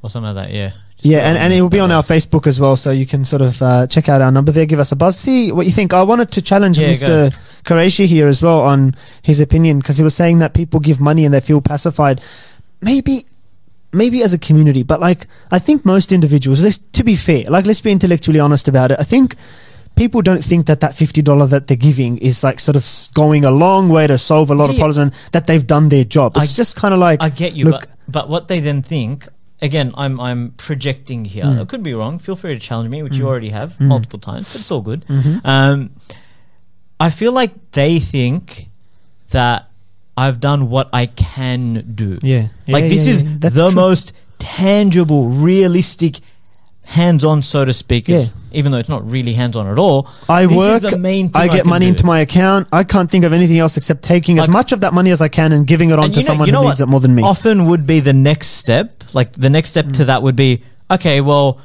[0.04, 0.70] Or something like that, yeah.
[0.98, 2.04] Just Yeah, and, and it will be on our.
[2.04, 4.68] Facebook as well, so you can sort of uh, check out our number there.
[4.68, 5.18] Give us a buzz.
[5.18, 5.92] See what you think.
[5.92, 7.36] I wanted to challenge Yeah, Mr.
[7.66, 11.26] Qureshi here as well on his opinion because he was saying that people give money
[11.26, 12.22] and they feel pacified.
[12.82, 13.26] Maybe,
[13.94, 16.64] maybe as a community, but like I think most individuals.
[16.64, 19.00] Let's to be fair, like let's be intellectually honest about it.
[19.00, 19.36] I think
[19.96, 23.46] people don't think that that fifty dollar that they're giving is like sort of going
[23.46, 26.38] a long way to solve a lot of problems and that they've done their job.
[26.38, 28.82] It's I- just kind of like I get you, look- but but what they then
[28.84, 29.28] think
[29.62, 31.46] again, I'm I'm projecting here.
[31.46, 31.62] Mm.
[31.62, 32.20] I could be wrong.
[32.20, 33.28] Feel free to challenge me, which you Mm.
[33.28, 33.88] already have Mm.
[33.88, 35.04] multiple times, but it's all good.
[35.10, 35.42] Mhm.
[35.44, 35.90] Um,
[37.00, 38.70] I feel like they think
[39.32, 39.70] that
[40.18, 42.18] I've done what I can do.
[42.24, 43.40] yeah, Like Yeah, this yeah, is.
[43.40, 43.76] That's the true.
[43.76, 46.20] most tangible, realistic,
[46.84, 48.08] hands-on, so to speak.
[48.08, 48.26] Yeah.
[48.52, 50.10] Even though it's not really hands-on at all.
[50.30, 50.82] I work.
[50.82, 51.90] the main thing I get can money do.
[51.90, 52.68] into my account.
[52.72, 55.28] I can't think of anything else except taking as much of that money as I
[55.28, 57.14] can and giving it on to know- someone you know who needs it more than
[57.14, 57.24] me.
[57.24, 59.04] Often would be the next step.
[59.14, 59.94] Like the next step Mm.
[59.98, 61.60] to that would be, okay, well,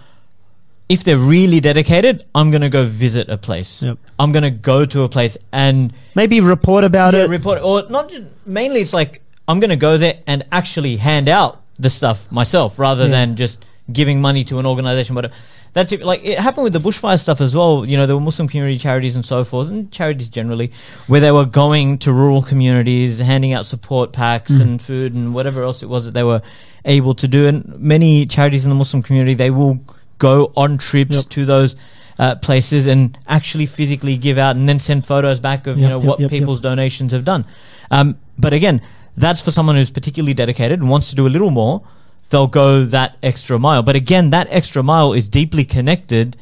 [0.88, 3.83] if they're really dedicated, I'm going to go visit a place.
[3.83, 3.99] Yep.
[4.19, 7.29] I'm going to go to a place and Maybe report about yeah, it.
[7.31, 7.61] report.
[7.62, 8.11] Or not.
[8.11, 12.31] Just, mainly, it's like I'm going to go there and actually hand out the stuff
[12.31, 13.11] myself rather Yeah.
[13.11, 15.14] than just giving money to an organization.
[15.14, 15.33] But
[15.72, 16.03] that's it.
[16.03, 17.85] Like it happened with the bushfire stuff as well.
[17.87, 20.70] You know, there were Muslim community charities and so forth, and charities generally,
[21.07, 24.61] where they were going to rural communities, handing out support packs Mm.
[24.61, 26.42] and food and whatever else it was that they were
[26.85, 27.46] able to do.
[27.48, 29.81] And many charities in the Muslim community, they will
[30.18, 31.29] go on trips Yep.
[31.31, 31.75] to those.
[32.18, 35.98] Uh, places and actually physically give out and then send photos back of you know
[35.98, 36.38] yep, what yep, yep.
[36.38, 37.44] people's donations have done.
[37.90, 38.83] Um, but again,
[39.16, 41.83] that's for someone who's particularly dedicated and wants to do a little more.
[42.29, 43.83] They'll go that extra mile.
[43.83, 46.37] But again, that extra mile is deeply connected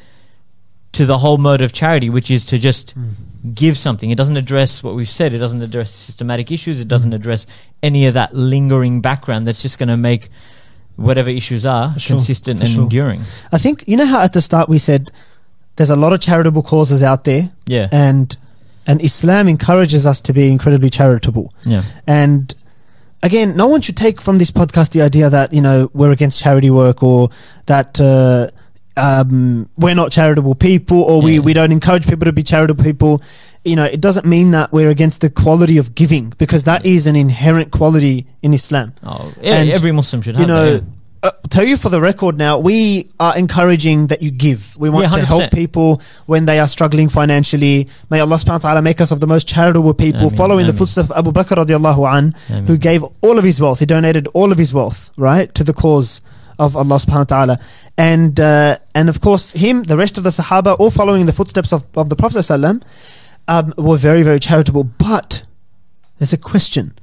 [0.93, 3.13] to the whole mode of charity, which is to just Mm.
[3.55, 4.11] give something.
[4.11, 5.33] It doesn't address what we've said.
[5.33, 6.79] It doesn't address systematic issues.
[6.79, 6.89] It Mm.
[6.89, 7.47] doesn't address
[7.81, 10.29] any of that lingering background that's just going to make
[10.97, 12.83] whatever issues are sure, consistent and sure.
[12.83, 13.23] enduring.
[13.51, 15.11] I think you know how at the start we said
[15.81, 17.87] there's a lot of charitable causes out there, Yeah.
[17.91, 18.37] and
[18.85, 21.51] and Islam encourages us to be incredibly charitable.
[21.65, 21.83] yeah.
[22.05, 22.53] And
[23.23, 26.39] again, no one should take from this podcast the idea that you know we're against
[26.43, 27.29] charity work or
[27.65, 28.49] that uh,
[28.97, 31.39] um, we're not charitable people or we, Yeah.
[31.39, 33.21] we don't encourage people to be charitable people.
[33.63, 37.07] You know, it doesn't mean that we're against the quality of giving because that is
[37.07, 38.93] an inherent quality in Islam.
[39.03, 40.83] Oh, yeah, And, every Muslim should have You know, that,
[41.23, 44.75] uh, tell you for the record now, we are encouraging that you give.
[44.77, 47.87] We want Yeah, to help people when they are struggling financially.
[48.09, 50.73] May Allah subhanahu wa ta'ala make us of the most charitable people, Ameen, following the
[50.73, 52.35] footsteps of Abu Bakr radiallahu an.
[52.49, 52.67] Ameen.
[52.67, 53.79] who gave all of his wealth.
[53.79, 56.21] He donated all of his wealth, right, to the cause
[56.57, 57.59] of Allah subhanahu wa ta'ala.
[57.97, 61.71] And, uh, and of course, him, the rest of the Sahaba, all following the footsteps
[61.73, 62.81] of, of the Prophet sallam,
[63.47, 64.83] um, were very, very charitable.
[64.83, 65.43] But
[66.17, 66.93] there's a question.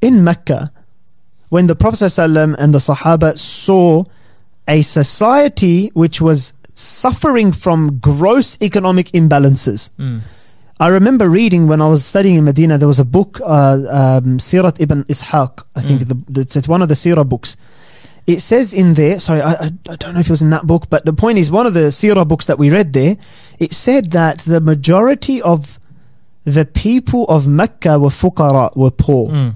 [0.00, 0.72] In Mecca,
[1.50, 4.04] when the Prophet ﷺ and the Sahaba saw
[4.66, 9.90] a society which was suffering from gross economic imbalances.
[9.98, 10.20] Mm.
[10.78, 14.38] I remember reading when I was studying in Medina, there was a book, uh, um,
[14.38, 15.62] Sirat ibn Ishaq.
[15.76, 16.08] I think Mm.
[16.08, 17.56] the, the, it's one of the Sirah books.
[18.26, 20.66] It says in there, sorry, I, I, I don't know if it was in that
[20.66, 23.16] book, but the point is, one of the Sirah books that we read there,
[23.58, 25.78] it said that the majority of
[26.44, 29.54] the people of Mecca were fuqara, were poor Mm.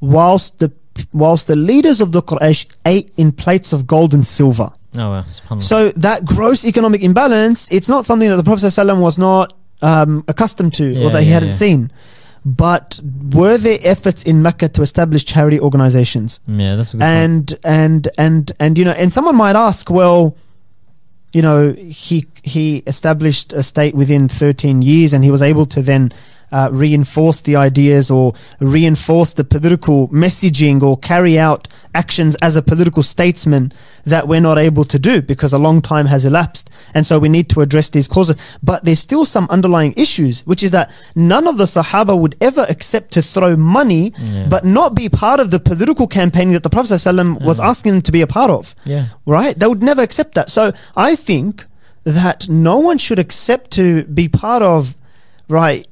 [0.00, 0.72] whilst the
[1.12, 4.72] whilst the leaders of the Quraysh ate in plates of gold and silver.
[4.96, 5.62] Oh, subhanallah.
[5.62, 10.24] So that gross economic imbalance, it's not something that the Prophet ﷺ was not um,
[10.28, 11.54] accustomed to or that he yeah, hadn't yeah.
[11.54, 11.92] seen.
[12.44, 13.00] But
[13.32, 16.40] were there efforts in Mecca to establish charity organizations?
[16.46, 17.12] yeah, that's a good point.
[17.12, 20.36] and and and and you know and someone might ask well
[21.32, 25.82] you know he he established a state within 13 years and he was able to
[25.82, 26.12] then
[26.52, 32.62] uh, reinforce the ideas or reinforce the political messaging or carry out actions as a
[32.62, 33.72] political statesman
[34.04, 37.28] that we're not able to do because a long time has elapsed and so we
[37.28, 41.46] need to address these causes but there's still some underlying issues which is that none
[41.46, 44.46] of the sahaba would ever accept to throw money Yeah.
[44.48, 47.68] but not be part of the political campaign that the Prophet ﷺ was Yeah.
[47.68, 48.74] asking them to be a part of.
[48.84, 49.06] yeah.
[49.26, 49.58] Right?
[49.58, 50.50] They would never accept that.
[50.50, 51.64] So I think
[52.04, 54.94] that no one should accept to be part of,
[55.48, 55.87] right,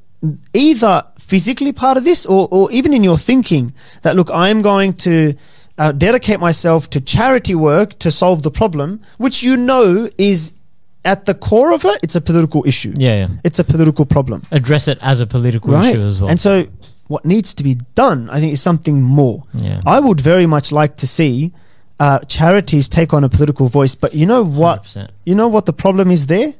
[0.54, 4.94] either physically part of this or, or even in your thinking that, look, I'm going
[4.94, 5.34] to
[5.78, 10.52] uh, dedicate myself to charity work to solve the problem, which you know is
[11.04, 12.92] at the core of it, it's a political issue.
[12.96, 13.28] Yeah, yeah.
[13.44, 15.90] It's a political problem Address it as a political right?
[15.90, 16.30] issue as well.
[16.30, 16.66] And so,
[17.06, 19.44] what needs to be done, I think, is something more.
[19.54, 19.80] yeah.
[19.86, 21.52] I would very much like to see
[22.00, 24.82] uh, charities take on a political voice, but you know what?
[24.82, 25.10] 100%.
[25.24, 26.54] You know what the problem is there?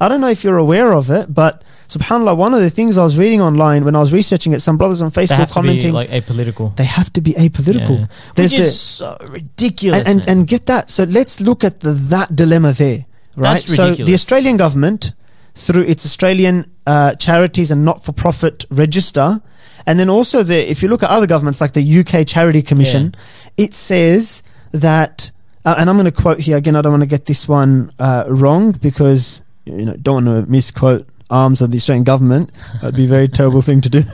[0.00, 1.62] I don't know if you're aware of it, but
[1.96, 4.76] subhanallah, one of the things I was reading online when I was researching it, some
[4.76, 6.74] brothers on They Facebook have to be commenting, like apolitical.
[6.76, 8.00] they have to be apolitical.
[8.00, 8.06] Yeah.
[8.36, 10.04] There's Which the- is so ridiculous.
[10.06, 10.90] and, and, and get that.
[10.90, 13.04] So let's look at the, that dilemma there,
[13.36, 13.54] right?
[13.62, 14.14] That's So the.
[14.14, 15.12] Australian government,
[15.54, 19.40] through its Australian uh, charities and not-for-profit register,
[19.86, 23.14] and then also the if you look at other governments like the UK Charity Commission,
[23.56, 25.30] it says that,
[25.64, 26.74] uh, and I'm going to quote here again.
[26.76, 30.50] I don't want to get this one uh, wrong because you know don't want to
[30.50, 32.50] misquote arms of the Australian government.
[32.80, 34.04] That'd be a very terrible thing to do.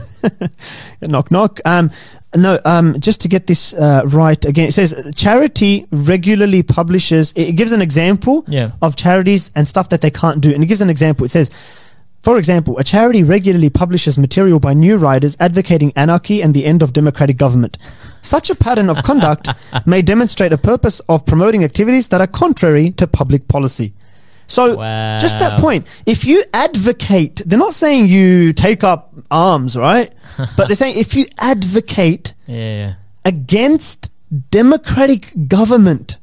[1.01, 1.59] knock knock.
[1.65, 1.91] Um,
[2.35, 7.33] no, um, just to get this uh, right again, it says charity regularly publishes.
[7.35, 8.71] It gives an example yeah.
[8.81, 11.25] of charities and stuff that they can't do, and it gives an example.
[11.25, 11.49] It says.
[12.21, 16.83] For example, a charity regularly publishes material by new writers advocating anarchy and the end
[16.83, 17.77] of democratic government.
[18.21, 19.47] Such a pattern of conduct
[19.85, 23.93] may demonstrate a purpose of promoting activities that are contrary to public policy.
[24.49, 24.75] So,
[25.21, 30.11] just that point, if you advocate, they're not saying you take up arms, right?
[30.57, 32.93] but they're saying if you advocate Yeah, yeah.
[33.23, 34.11] against
[34.51, 36.17] democratic government,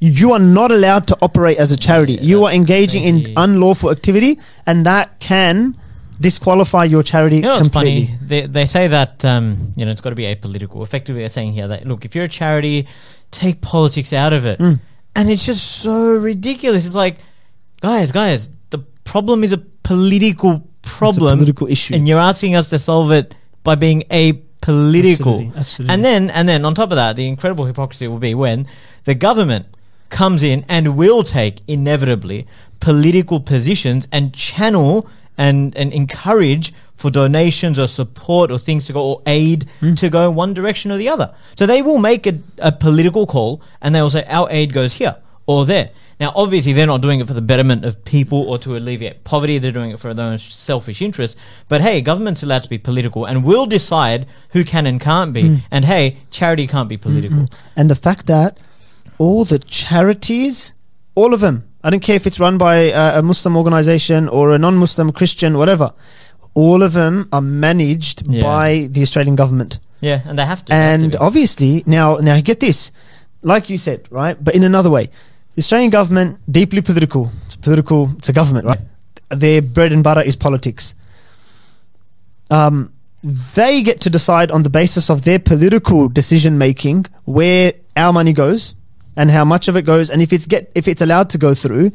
[0.00, 2.14] you are not allowed to operate as a charity.
[2.14, 3.30] Yeah, you are engaging crazy.
[3.32, 5.76] in unlawful activity, and that can
[6.20, 8.06] disqualify your charity You know completely.
[8.06, 8.18] funny?
[8.26, 10.82] They they say that um, you know it's got to be apolitical.
[10.82, 12.86] Effectively, they're saying here that look, if you're a charity,
[13.30, 14.80] take politics out of it, Mm.
[15.14, 16.86] And it's just so ridiculous.
[16.86, 17.18] It's like,
[17.80, 21.94] guys, guys, the problem is a political It's a problem, political issue.
[21.94, 25.46] and you're asking us to solve it by being apolitical.
[25.46, 25.94] Absolutely, absolutely.
[25.94, 28.66] And then and then on top of that, the incredible hypocrisy will be when
[29.04, 29.66] the government
[30.10, 32.46] comes in and will take inevitably
[32.80, 39.02] political positions and channel and, and encourage for donations or support or things to go
[39.04, 39.94] or aid Hmm.
[39.94, 41.34] to go in one direction or the other.
[41.58, 44.94] So they will make a, a political call and they will say our aid goes
[44.94, 45.16] here
[45.46, 45.90] or there.
[46.20, 49.58] Now, obviously, they're not doing it for the betterment of people or to alleviate poverty.
[49.58, 51.36] They're doing it for their own selfish interests.
[51.68, 55.48] But hey, government's allowed to be political and will decide who can and can't be.
[55.48, 55.56] Hmm.
[55.72, 57.48] And hey, charity can't be political.
[57.74, 58.58] and the fact that
[59.18, 60.72] all the charities,
[61.16, 64.58] all of them, I don't care if it's run by a Muslim organization or a
[64.58, 65.92] non-Muslim Christian, whatever,
[66.54, 68.42] all of them are managed Yeah.
[68.42, 69.78] by the Australian government.
[70.00, 70.70] Yeah, and they have to.
[70.70, 72.92] they have to And obviously, now, now get this,
[73.42, 74.36] like you said, right?
[74.42, 75.04] But in another way,
[75.54, 77.30] the Australian government deeply political.
[77.46, 78.10] It's political.
[78.18, 78.80] It's a government, right?
[79.30, 80.94] Their bread and butter is politics.
[82.50, 82.92] Um,
[83.24, 88.32] they get to decide on the basis of their political decision making where our money
[88.32, 88.74] goes
[89.16, 91.54] and how much of it goes, and if it's get if it's allowed to go
[91.54, 91.92] through.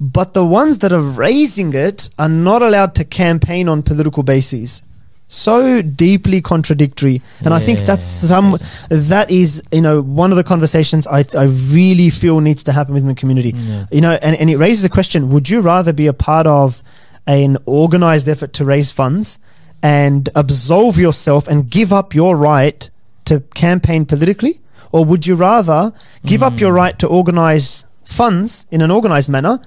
[0.00, 4.84] But the ones that are raising it are not allowed to campaign on political bases.
[5.28, 8.58] So deeply contradictory, and I think that's some
[8.90, 12.92] that is you know one of the conversations I I really feel needs to happen
[12.92, 13.52] within the community.
[13.54, 13.86] Yeah.
[13.90, 16.82] You know, and, and it raises the question: Would you rather be a part of
[17.26, 19.38] an organized effort to raise funds
[19.82, 22.90] and absolve yourself and give up your right
[23.24, 24.60] to campaign politically,
[24.92, 25.92] or would you rather
[26.24, 26.76] give up your Mm.
[26.82, 29.58] right to organize funds in an organized manner,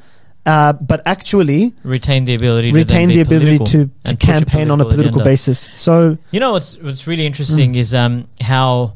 [0.45, 4.85] uh, but actually retain the ability to retain the ability to, to campaign on a
[4.85, 5.31] political agenda.
[5.31, 5.69] basis?
[5.75, 7.77] So, You know what's what's really interesting Mm.
[7.83, 8.93] is um how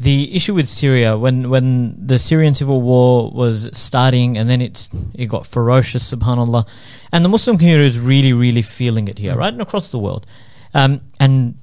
[0.00, 4.90] the issue with Syria when when the Syrian civil war was starting and then it's
[5.14, 6.66] it got ferocious subhanallah
[7.12, 9.38] and the Muslim community is really really feeling it here Mm.
[9.42, 10.26] right and across the world
[10.74, 11.54] um and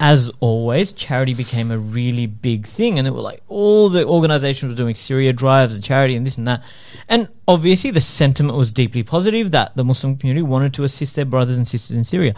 [0.00, 4.72] as always, charity became a really big thing, and they were like all the organizations
[4.72, 6.64] were doing Syria drives and charity and this and that.
[7.06, 11.26] And obviously, the sentiment was deeply positive that the Muslim community wanted to assist their
[11.26, 12.34] brothers and sisters in Syria,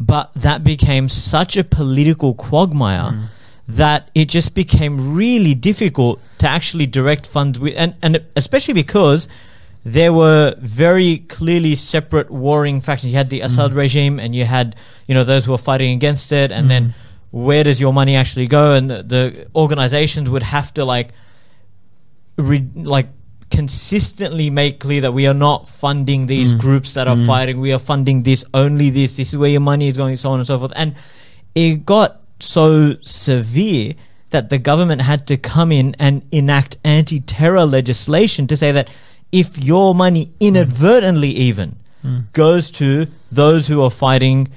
[0.00, 3.12] but that became such a political quagmire.
[3.12, 3.28] Mm.
[3.68, 9.26] That it just became really difficult to actually direct funds with, and, and especially because
[9.86, 13.12] there were very clearly separate warring factions.
[13.12, 13.78] You had the Assad mm-hmm.
[13.78, 14.74] regime, and you had
[15.06, 17.44] you know those who were fighting against it, and then mm-hmm.
[17.44, 18.74] where does your money actually go?
[18.74, 21.10] And the, the organizations would have to like,
[22.36, 23.06] re- like
[23.52, 26.58] consistently make clear that we are not funding these mm-hmm.
[26.58, 27.60] groups that are fighting.
[27.60, 29.16] We are funding this only this.
[29.16, 30.72] This is where your money is going, so on and so forth.
[30.74, 30.96] And
[31.54, 33.94] it got so severe
[34.30, 38.90] that the government had to come in and enact anti-terror legislation to say that
[39.32, 41.76] if your money inadvertently even
[42.32, 44.48] goes to those who are fighting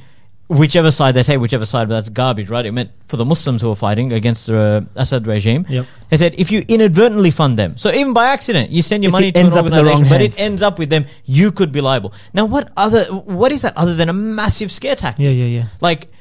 [0.48, 3.62] whichever side they say whichever side but that's garbage right it meant for the muslims
[3.62, 5.86] who are fighting against the uh, assad regime Yep.
[6.10, 9.14] they said if you inadvertently fund them so even by accident you send your If
[9.14, 10.40] money to an ends up in the organization but hands.
[10.40, 13.76] it ends up with them you could be liable now what other what is that
[13.78, 15.66] other than a massive scare tactic Yeah, yeah, yeah.
[15.82, 16.12] like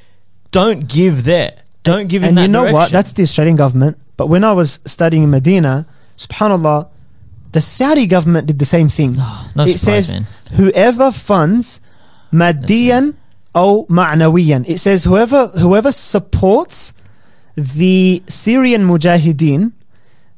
[0.50, 1.52] don't give there
[1.84, 2.90] don't give in and that you know what?
[2.90, 3.96] That's the Australian government.
[4.18, 5.86] But when I was studying in Medina,
[6.18, 6.88] subhanAllah,
[7.52, 9.12] the Saudi government did the same thing.
[9.56, 10.26] no it surprise, says man.
[10.54, 11.80] whoever funds
[12.32, 13.16] madiyan
[13.54, 14.68] or ma'nawiyan.
[14.68, 16.94] It says whoever whoever supports
[17.56, 19.72] the Syrian mujahideen,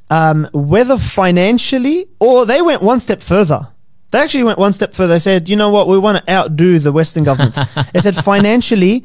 [0.08, 3.68] um, whether financially or they went one step further.
[4.10, 5.14] They actually went one step further.
[5.14, 7.58] They said, you know what, we want to outdo the Western governments.
[7.92, 9.04] they said financially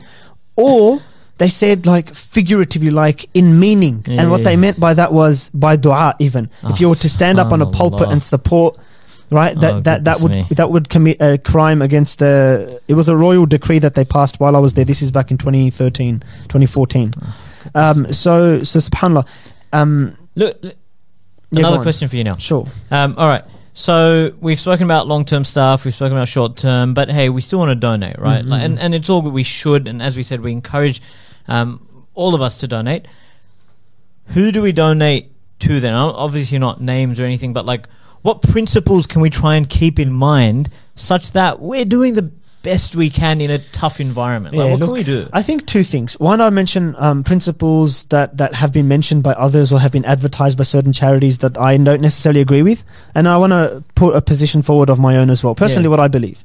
[0.55, 0.99] or
[1.37, 4.03] they said like figuratively, like in meaning.
[4.07, 6.49] Yeah, and what yeah, they meant by that was by dua even.
[6.63, 8.77] Oh, if you were to stand up on a pulpit and support
[9.31, 10.45] right that Oh, that that would me.
[10.51, 14.39] that would commit a crime against the it was a royal decree that they passed
[14.39, 17.35] while I was there this is back in 2013 2014 Oh,
[17.73, 19.27] um so so subhanallah
[19.73, 20.75] um look, look,
[21.49, 21.81] yeah, another on.
[21.81, 23.43] question for you now sure Um, all right.
[23.73, 27.41] So we've spoken about long term stuff, we've spoken about short term, but hey, we
[27.41, 28.45] still want to donate, right?
[28.45, 28.49] Mhm.
[28.49, 29.33] Like, and, and it's all good.
[29.33, 31.01] We should, and as we said, we encourage
[31.47, 33.07] um, all of us to donate.
[34.27, 35.93] Who do we donate to then?
[35.93, 37.87] Obviously, not names or anything, but like,
[38.21, 42.31] what principles can we try and keep in mind such that we're doing the
[42.63, 44.55] best we can in a tough environment?
[44.55, 45.29] Like, Yeah, what can we do?
[45.31, 46.19] I think two things.
[46.19, 50.05] One, I mention um, principles that, that have been mentioned by others or have been
[50.05, 52.83] advertised by certain charities that I don't necessarily agree with,
[53.13, 55.53] and I want to put a position forward of my own as well.
[55.53, 55.89] Personally, Yeah.
[55.91, 56.43] what I believe.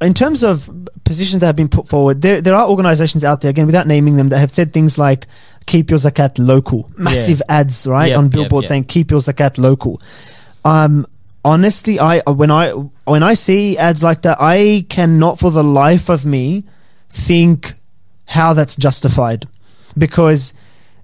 [0.00, 0.70] In terms of
[1.04, 4.16] positions that have been put forward, there there are organisations out there again without naming
[4.16, 5.26] them that have said things like
[5.66, 8.68] "keep your zakat local," massive ads right Yep, on yep, billboards yep.
[8.68, 10.00] saying "keep your zakat local."
[10.64, 11.06] Um,
[11.44, 16.08] honestly, I when I when I see ads like that, I cannot for the life
[16.08, 16.64] of me
[17.08, 17.74] think
[18.26, 19.48] how that's justified
[19.98, 20.54] because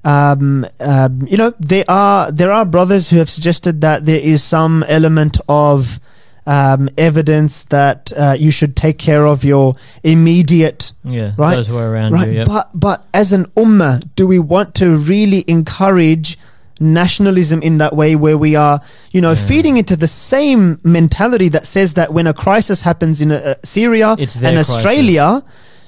[0.04, 4.42] um, um, you know there are there are brothers who have suggested that there is
[4.42, 6.00] some element of
[6.46, 9.74] um, evidence that uh, you should take care of your
[10.04, 12.34] immediate yeah, right, those who are around right you.
[12.34, 12.46] Yep.
[12.46, 16.38] but but as an ummah do we want to really encourage
[16.78, 18.80] nationalism in that way where we are
[19.10, 19.46] you know Yeah.
[19.46, 24.10] feeding into the same mentality that says that when a crisis happens in uh, Syria
[24.10, 24.70] and crisis.
[24.70, 25.42] Australia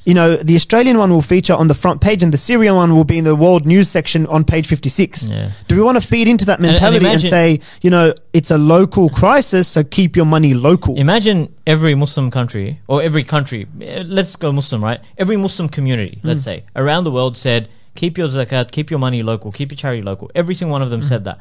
[0.08, 2.90] you know the Australian one will feature on the front page and the Syrian one
[2.96, 5.50] will be in the world news section on page 56 yeah.
[5.68, 8.58] do we want to feed into that mentality and, imagine- say you know it's a
[8.76, 14.02] local crisis so keep your money local Imagine every Muslim country, or every country, eh,
[14.06, 15.00] let's go Muslim, right?
[15.18, 19.22] Every Muslim community, let's say, around the world said, keep your zakat, keep your money
[19.22, 20.30] local, keep your charity local.
[20.34, 21.38] Every single one of them said that.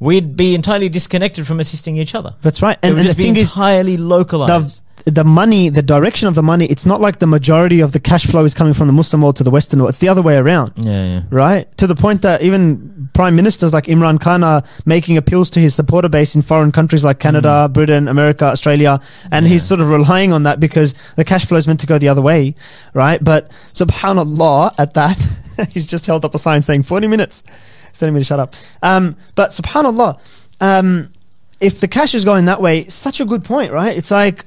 [0.00, 2.34] We'd be entirely disconnected from assisting each other.
[2.40, 4.80] that's right and, and the thing is entirely localized.
[5.04, 8.26] The money, the direction of the money, it's not like the majority of the cash
[8.26, 9.90] flow is coming from the Muslim world to the Western world.
[9.90, 11.22] It's the other way around, yeah, yeah.
[11.30, 11.76] right?
[11.78, 15.74] To the point that even prime ministers like Imran Khan are making appeals to his
[15.74, 20.32] supporter base in foreign countries like Canada, Britain, America, Australia, and he's sort of relying
[20.32, 22.54] on that because the cash flow is meant to go the other way,
[22.94, 23.22] right?
[23.22, 25.18] But subhanallah, at that,
[25.70, 27.44] he's just held up a sign saying 40 minutes.
[27.88, 28.54] He's telling me to shut up.
[28.82, 30.20] Um, but subhanallah,
[30.60, 31.12] um,
[31.60, 33.96] if the cash is going that way, such a good point, right?
[33.96, 34.44] It's like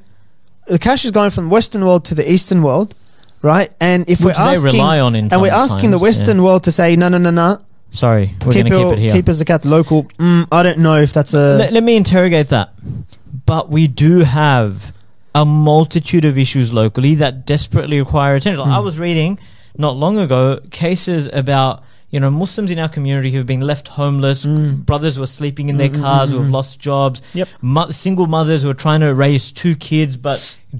[0.68, 2.96] the cash is going from the Western world to the Eastern world,
[3.42, 3.72] right?
[3.80, 6.44] And if Which we're they asking, rely on in and we're asking the sometimes, Western
[6.44, 7.60] world to say, no, no, no, no,
[7.92, 9.12] Sorry, we're going to keep it here.
[9.14, 10.06] keep a zakat local.
[10.18, 12.72] Mm, I don't know if that's a let, let me interrogate that.
[13.46, 14.94] But we do have
[15.36, 18.60] a multitude of issues locally that desperately require attention.
[18.60, 18.86] Like I Hmm.
[18.86, 19.40] was reading
[19.78, 21.84] not long ago cases about
[22.14, 24.86] you know Muslims in our community who have been left homeless, Mm.
[24.86, 27.48] brothers who are sleeping in their Mm, mm, cars, mm, who have lost jobs, Yep.
[27.62, 30.38] mo- single mothers who are trying to raise two kids but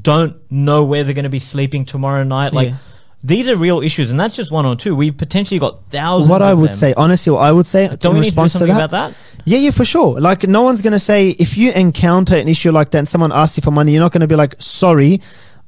[0.10, 2.54] don't know where they're going to be sleeping tomorrow night.
[2.54, 2.76] Like Yeah.
[3.24, 4.96] these are real issues, and that's just one or two.
[4.96, 6.30] We've potentially got thousands.
[6.30, 6.76] what I would them.
[6.84, 8.70] say, honestly, what I would say in Don't we need to do response to that,
[8.70, 9.14] about that?
[9.46, 10.20] Yeah, yeah, for sure.
[10.20, 13.32] Like, no one's going to say, if you encounter an issue like that and someone
[13.32, 15.20] asks you for money, you're not going to be like, sorry,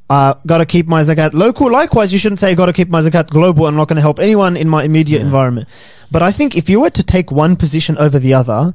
[0.09, 1.71] uh, got to keep my zakat local.
[1.71, 3.65] Likewise, you shouldn't say, got to keep my zakat global.
[3.67, 5.25] I'm not going to help anyone in my immediate Yeah.
[5.25, 5.67] environment.
[6.11, 8.73] But I think if you were to take one position over the other,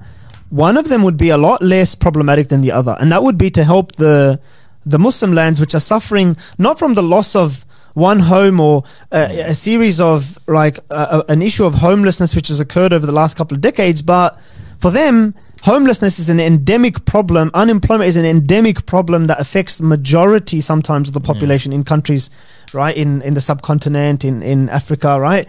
[0.51, 2.97] one of them would be a lot less problematic than the other.
[2.99, 4.41] And that would be to help the,
[4.85, 7.65] the Muslim lands which are suffering not from the loss of
[7.95, 12.49] one home or a, a series of like a, a- an issue of homelessness which
[12.49, 14.37] has occurred over the last couple of decades, but
[14.81, 17.51] for them, homelessness is an endemic problem.
[17.55, 22.31] Unemployment is an endemic problem that affects the majority sometimes of the population in countries,
[22.73, 22.97] right?
[22.97, 25.49] In in the subcontinent, in in Africa, right?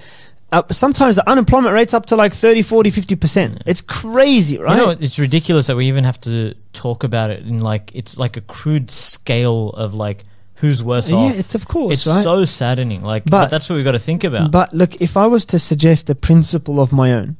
[0.53, 3.61] Uh, sometimes the unemployment rate's up to like 30, 40, 50%.
[3.65, 4.77] It's crazy, right?
[4.77, 8.17] You know, it's ridiculous that we even have to talk about it in like it's
[8.17, 11.35] like a crude scale of like who's worse yeah, off.
[11.39, 12.21] it's of course, It's right?
[12.21, 13.01] so saddening.
[13.01, 14.51] Like, but, But- that's what we've got to think about.
[14.51, 17.37] But look, if I was to suggest a principle of my own,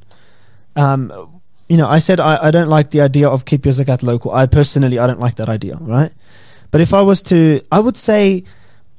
[0.77, 1.11] um,
[1.71, 4.29] you know, I said I, I don't like the idea of keep your zakat local.
[4.31, 6.11] I personally, I don't like that idea, right?
[6.71, 8.43] But if I was to, I would say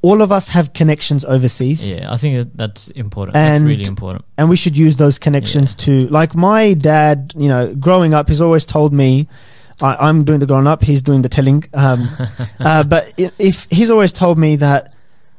[0.02, 1.86] all of us have connections overseas.
[1.86, 3.36] yeah, I think that's important.
[3.36, 4.24] And- that's really important.
[4.38, 8.40] and we should use those connections to like my dad you know growing up he's
[8.40, 9.28] always told me
[9.80, 12.08] I, i'm doing the growing up he's doing the telling um,
[12.68, 13.02] uh, but
[13.38, 14.92] if he's always told me that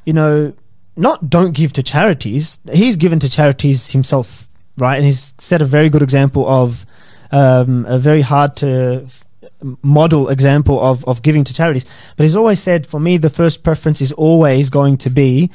[0.06, 0.54] you know
[0.96, 5.66] not don't give to charities he's given to charities himself right and he's set a
[5.78, 6.86] very good example of
[7.34, 9.06] um, a very hard to
[9.82, 11.86] model example of, of giving to charities.
[12.16, 15.50] But he's always said for me the first preference is always going to be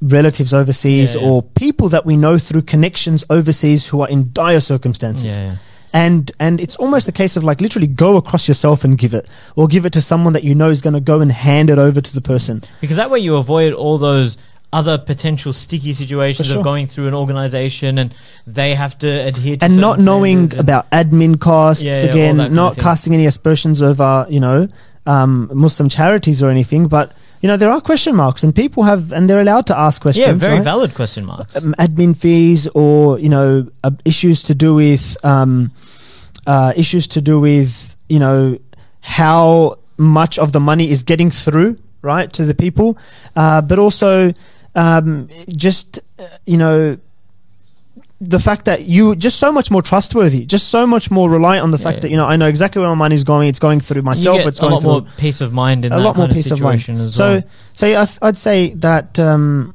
[0.00, 1.28] relatives overseas Yeah, yeah.
[1.28, 5.36] or people that we know through connections overseas who are in dire circumstances.
[5.38, 5.56] Yeah,
[5.92, 9.26] and and it's almost a case of like literally go across yourself and give it
[9.56, 11.78] or give it to someone that you know is going to go and hand it
[11.78, 12.62] over to the person.
[12.80, 14.36] Because that way you avoid all those
[14.72, 16.58] other potential sticky situations sure.
[16.58, 18.14] of going through an organization and
[18.46, 22.36] they have to adhere to and not knowing and- about admin costs Yeah, yeah, again
[22.36, 24.68] that kind of not casting any aspersions over you know
[25.06, 29.10] um, muslim charities or anything but you know there are question marks and people have
[29.10, 30.64] and they're allowed to ask questions yeah, very right?
[30.64, 31.56] valid question marks.
[31.56, 35.70] um, admin fees or you know uh, issues to do with um,
[36.46, 38.58] uh, issues to do with you know
[39.00, 42.96] how much of the money is getting through right to the people,
[43.36, 44.32] uh, but also
[44.78, 45.28] um,
[45.66, 46.98] just uh, you know
[48.20, 51.70] the fact that you just so much more trustworthy, just so much more reliant on
[51.70, 52.00] the fact Yeah.
[52.02, 53.48] that you know I know exactly where my money is going.
[53.48, 54.44] It's going through myself.
[54.46, 56.50] It's a going lot through more peace of mind in a that lot more peace
[56.50, 56.88] of mind.
[56.88, 57.42] as So, well.
[57.74, 59.74] so yeah, I th- I'd say that um,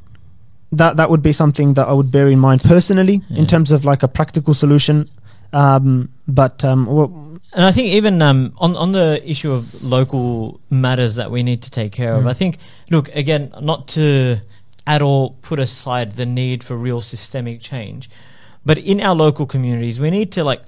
[0.73, 3.39] that that would be something that I would bear in mind personally Yeah.
[3.39, 5.09] in terms of like a practical solution.
[5.53, 7.13] Um, but um, well,
[7.53, 11.61] And I think even um, on on the issue of local matters that we need
[11.61, 12.29] to take care of, Mm.
[12.29, 12.57] I think
[12.89, 14.41] look again not to
[14.85, 18.09] at all put aside the need for real systemic change,
[18.65, 20.61] but in our local communities we need to like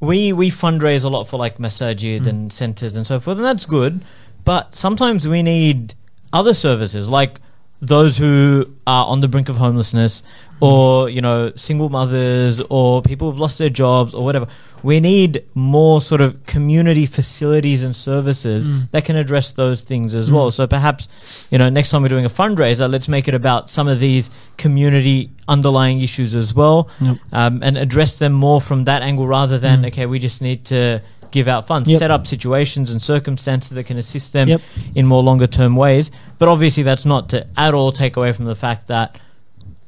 [0.00, 2.26] we we fundraise a lot for like masajid Mm.
[2.28, 4.00] and centers and so forth, and that's good.
[4.44, 5.94] But sometimes we need
[6.32, 7.40] other services like
[7.80, 10.22] those who are on the brink of homelessness
[10.60, 14.46] or you know single mothers or people who've lost their jobs or whatever
[14.82, 18.90] we need more sort of community facilities and services Mm.
[18.92, 20.34] that can address those things as Mm.
[20.34, 21.08] well so perhaps
[21.50, 24.30] you know next time we're doing a fundraiser let's make it about some of these
[24.56, 27.16] community underlying issues as well Yep.
[27.32, 29.86] um, and address them more from that angle rather than Mm.
[29.88, 31.00] okay we just need to
[31.30, 31.98] give out funds Yep.
[31.98, 34.60] set up situations and circumstances that can assist them Yep.
[34.94, 38.44] in more longer term ways but obviously that's not to at all take away from
[38.46, 39.18] the fact that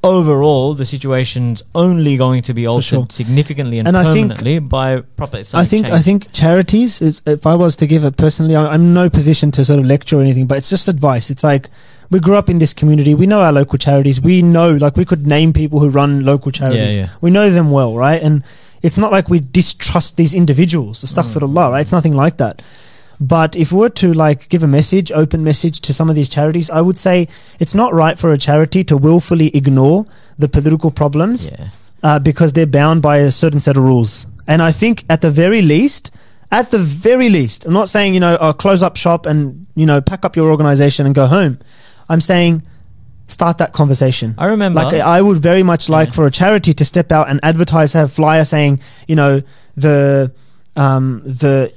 [0.02, 3.06] overall the situation's only going to be altered sure.
[3.10, 7.02] significantly and, And I think- permanently by proper I think I think charities.
[7.02, 9.86] Is, if I was to give it personally, I- I'm no position to sort of
[9.86, 11.30] lecture or anything, but it's just advice.
[11.30, 11.68] It's like
[12.10, 13.14] we grew up in this community.
[13.14, 14.20] We know our local charities.
[14.20, 16.96] We know, like, we could name people who run local charities.
[16.96, 17.10] yeah.
[17.20, 18.20] We know them well, right?
[18.20, 18.42] And
[18.82, 21.04] it's not like we distrust these individuals.
[21.04, 21.70] Astaghfirullah, mm.
[21.70, 21.80] right?
[21.80, 22.62] It's nothing like that.
[23.20, 26.30] But if we were to like give a message, open message to some of these
[26.30, 30.06] charities, I would say it's not right for a charity to willfully ignore
[30.38, 31.68] the political problems yeah.
[32.02, 34.26] uh, because they're bound by a certain set of rules.
[34.46, 36.10] And I think at the very least,
[36.50, 39.84] at the very least, I'm not saying, you know, uh, close up shop and, you
[39.84, 41.58] know, pack up your organization and go home.
[42.08, 42.62] I'm saying
[43.28, 44.34] start that conversation.
[44.38, 46.14] I remember Like I would very much like Yeah.
[46.14, 49.42] for a charity to step out and advertise, have flyer saying, you know,
[49.76, 50.32] the
[50.74, 51.72] um, the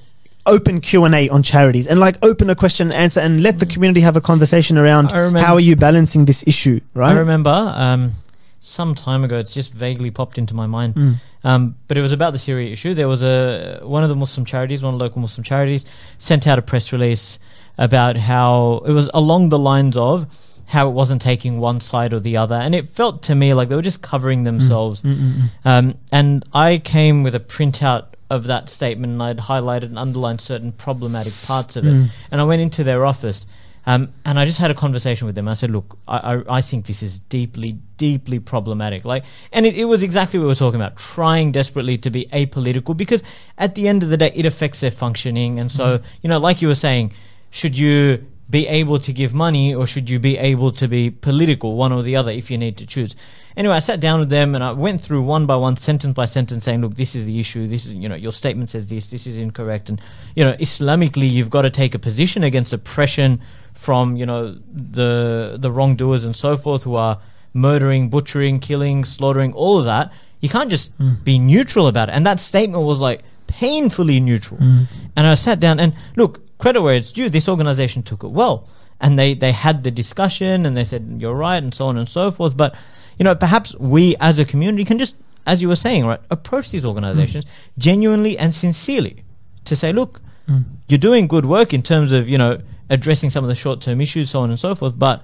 [0.45, 3.59] open Q and A on charities, and like open a question and answer, and let
[3.59, 7.19] the community have a conversation around remember- how are you balancing this issue, right I
[7.19, 8.13] remember um,
[8.59, 11.15] some time ago it's just vaguely popped into my mind Mm.
[11.45, 12.93] Um, but it was about the Syria issue.
[12.93, 15.83] There was a one of the Muslim charities, one of the local Muslim charities,
[16.17, 17.37] sent out a press release
[17.77, 20.25] about how it was along the lines of
[20.67, 23.67] how it wasn't taking one side or the other, and it felt to me like
[23.67, 25.01] they were just covering themselves.
[25.01, 25.49] Mm, mm, mm.
[25.65, 30.41] Um, and I came with a printout of that statement, and I'd highlighted and underlined
[30.41, 31.93] certain problematic parts of it.
[31.93, 32.09] Mm.
[32.31, 33.45] And I went into their office,
[33.85, 35.47] um, and I just had a conversation with them.
[35.47, 39.75] I said, "Look, I, I, I think this is deeply, deeply problematic." Like, and it,
[39.75, 43.23] it was exactly what we were talking about: trying desperately to be apolitical, because
[43.57, 45.59] at the end of the day, it affects their functioning.
[45.59, 47.13] And so, you know, like you were saying,
[47.51, 51.75] should you be able to give money or should you be able to be political,
[51.75, 53.15] one or the other, if you need to choose?
[53.55, 56.25] Anyway, I sat down with them and I went through one by one, sentence by
[56.25, 57.67] sentence, saying, "Look, this is the issue.
[57.67, 59.07] This is, you know, your statement says this.
[59.07, 60.01] This is incorrect." And
[60.35, 63.41] you know, Islamically, you've got to take a position against oppression
[63.73, 67.19] from you know the the wrongdoers and so forth who are
[67.53, 70.11] murdering, butchering, killing, slaughtering, all of that.
[70.41, 71.23] You can't just mm.
[71.23, 72.13] be neutral about it.
[72.13, 74.59] And that statement was like painfully neutral.
[74.59, 74.87] Mm.
[75.15, 77.29] And I sat down and look, credit where it's due.
[77.29, 78.67] This organization took it well,
[78.99, 82.09] and they they had the discussion and they said you're right and so on and
[82.09, 82.57] so forth.
[82.57, 82.75] But
[83.17, 86.71] you know, perhaps we as a community can just, as you were saying, right, approach
[86.71, 87.45] these organizations
[87.77, 89.23] genuinely and sincerely
[89.65, 90.65] to say, look, Mm.
[90.89, 92.59] you're doing good work in terms of you know
[92.89, 94.99] addressing some of the short term issues, so on and so forth.
[94.99, 95.23] But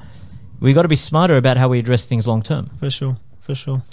[0.62, 2.70] we've got to be smarter about how we address things long term.
[2.80, 3.84] For sure, for sure.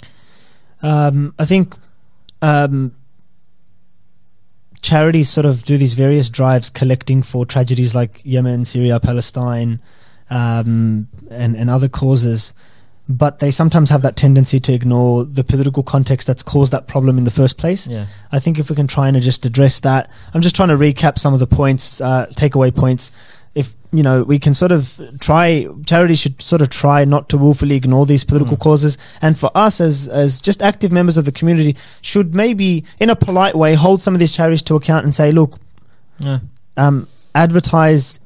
[0.81, 1.75] Um, I think
[2.41, 2.95] um,
[4.81, 9.81] charities sort of do these various drives collecting for tragedies like Yemen, Syria, Palestine,
[10.29, 12.53] um, and and other causes.
[13.09, 17.17] But they sometimes have that tendency to ignore the political context that's caused that problem
[17.17, 17.87] in the first place.
[17.87, 20.75] Yeah, I think if we can try and just address that, I'm just trying to
[20.75, 23.11] recap some of the points, uh, takeaway points.
[23.55, 25.67] If you know, we can sort of try.
[25.85, 28.59] Charities should sort of try not to willfully ignore these political Mm.
[28.59, 33.09] causes, and for us as as just active members of the community, should maybe in
[33.09, 35.57] a polite way hold some of these charities to account and say, look,
[36.19, 36.39] yeah,
[36.75, 38.19] um, advertise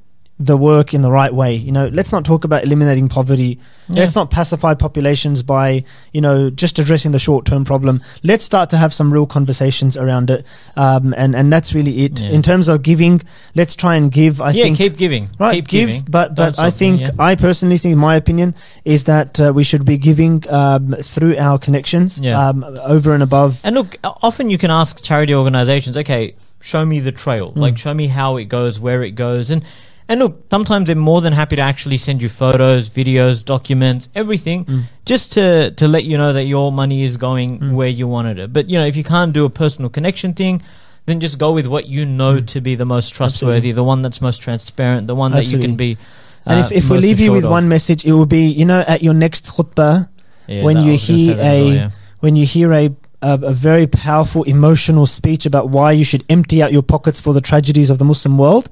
[0.45, 1.55] the work in the right way.
[1.55, 3.59] You know, let's not talk about eliminating poverty.
[3.89, 4.01] Yeah.
[4.01, 5.83] Let's not pacify populations by,
[6.13, 8.01] you know, just addressing the short term problem.
[8.23, 10.45] Let's start to have some real conversations around it.
[10.75, 12.21] Um, and, and that's really it.
[12.21, 12.29] Yeah.
[12.29, 13.21] In terms of giving,
[13.53, 14.41] let's try and give.
[14.41, 14.63] I yeah.
[14.63, 16.05] think keep giving, right keep give giving.
[16.09, 19.63] but Don't but i think giving, i personally think my opinion is that uh, we
[19.63, 22.39] should be giving um, through our connections Yeah.
[22.49, 26.99] um, over and above And look, often you can ask charity organizations, okay, show me
[26.99, 27.51] the trail.
[27.51, 27.57] Mm.
[27.57, 29.49] Like, show me how it goes, where it goes.
[29.49, 29.63] And,
[30.09, 34.65] and look, sometimes they're more than happy to actually send you photos, videos, documents, everything,
[34.65, 34.83] Mm.
[35.05, 37.73] just to, to let you know that your money is going Mm.
[37.73, 38.51] where you wanted it.
[38.53, 40.61] But, you know, if you can't do a personal connection thing,
[41.05, 42.45] then just go with what you know Mm.
[42.47, 43.71] to be the most trustworthy, Absolutely.
[43.73, 45.97] the one that's most transparent, the one that you can be.
[46.45, 47.51] and uh, if, if we leave you with of.
[47.51, 50.09] one message it will be you know at your next khutbah
[50.47, 51.89] Yeah, when you was gonna say hear as well, a- yeah.
[52.19, 52.85] when you hear a,
[53.21, 57.31] a a very powerful emotional speech about why you should empty out your pockets for
[57.33, 58.69] the tragedies of the Muslim world,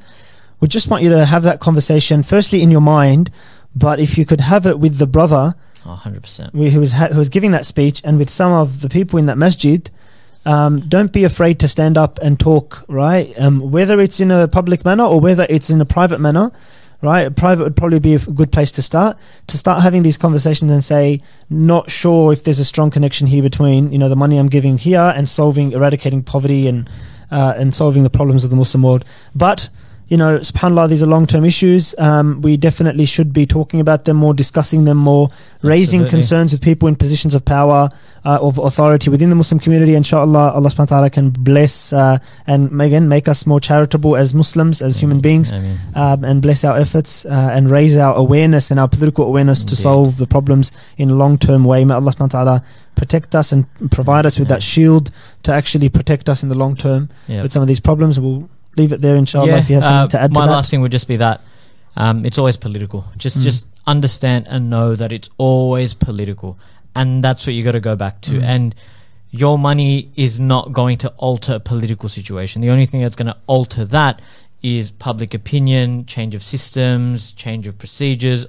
[0.59, 3.31] we just want you to have that conversation firstly in your mind,
[3.75, 5.55] but if you could have it with the brother
[5.85, 6.71] Oh, 100%.
[6.71, 9.25] who was ha- who was giving that speech and with some of the people in
[9.27, 9.89] that masjid.
[10.45, 13.33] Um, don't be afraid to stand up and talk, right?
[13.39, 16.51] Um, whether it's in a public manner or whether it's in a private manner,
[17.01, 17.33] right?
[17.35, 19.17] Private would probably be a good place to start.
[19.47, 23.43] To start having these conversations and say, not sure if there's a strong connection here
[23.43, 26.89] between, you know, the money I'm giving here and solving, eradicating poverty and
[27.31, 29.05] uh, and solving the problems of the Muslim world.
[29.35, 29.69] But
[30.09, 31.93] you know, subhanAllah, these are long term issues.
[31.99, 35.29] Um, we definitely should be talking about them more, discussing them more,
[35.61, 36.09] raising Absolutely.
[36.09, 37.89] concerns with people in positions of power,
[38.25, 39.93] uh, of authority within the Muslim community.
[39.93, 44.33] Inshallah, Allah subhanahu wa ta'ala can bless uh, and again make us more charitable as
[44.33, 45.51] Muslims, as human beings,
[45.95, 49.75] um, and bless our efforts uh, and raise our awareness and our political awareness to
[49.75, 51.85] solve the problems in a long term way.
[51.85, 52.63] May Allah subhanahu wa ta'ala
[52.95, 54.55] protect us and provide us with Yeah.
[54.55, 55.11] that shield
[55.43, 57.43] to actually protect us in the long term yeah.
[57.43, 58.19] with some of these problems.
[58.19, 58.49] We'll
[58.79, 60.51] leave it there, inshallah, if you have something uh, to add to my that.
[60.57, 61.37] last thing would just be that
[62.03, 62.99] um, it's always political.
[63.25, 63.43] Just Mm.
[63.49, 63.61] just
[63.95, 66.57] understand and know that it's always political,
[66.99, 68.31] and that's what you got to go back to.
[68.39, 68.43] Mm.
[68.53, 68.75] And
[69.43, 72.61] your money is not going to alter a political situation.
[72.61, 74.21] The only thing that's going to alter that
[74.63, 78.45] is public opinion, change of systems, change of procedures,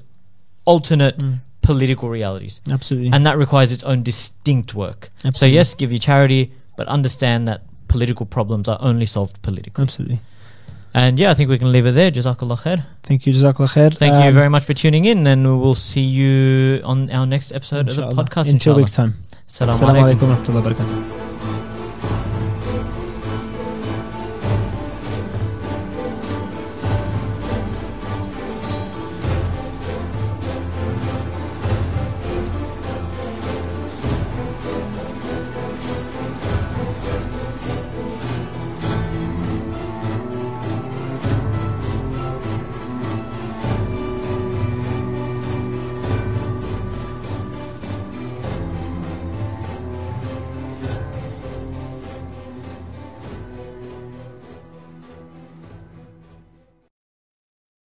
[0.64, 1.40] alternate Mm.
[1.62, 3.10] political realities, Absolutely.
[3.14, 5.10] and that requires its own distinct work.
[5.34, 6.42] So yes, give your charity,
[6.76, 7.60] but understand that
[7.94, 9.82] political problems are only solved politically.
[9.86, 10.20] Absolutely.
[11.00, 12.10] And yeah, I think we can leave it there.
[12.10, 12.78] Jazakallah khair.
[13.08, 13.90] Thank you, Jazakallah khair.
[14.04, 17.26] Thank you Um, very much for tuning in, and we will see you on our
[17.34, 18.48] next episode of the podcast.
[18.54, 19.14] in two weeks' time.
[19.48, 20.28] Assalamu alaikum.
[20.30, 21.29] wa rahmatullahi wa barakatuh.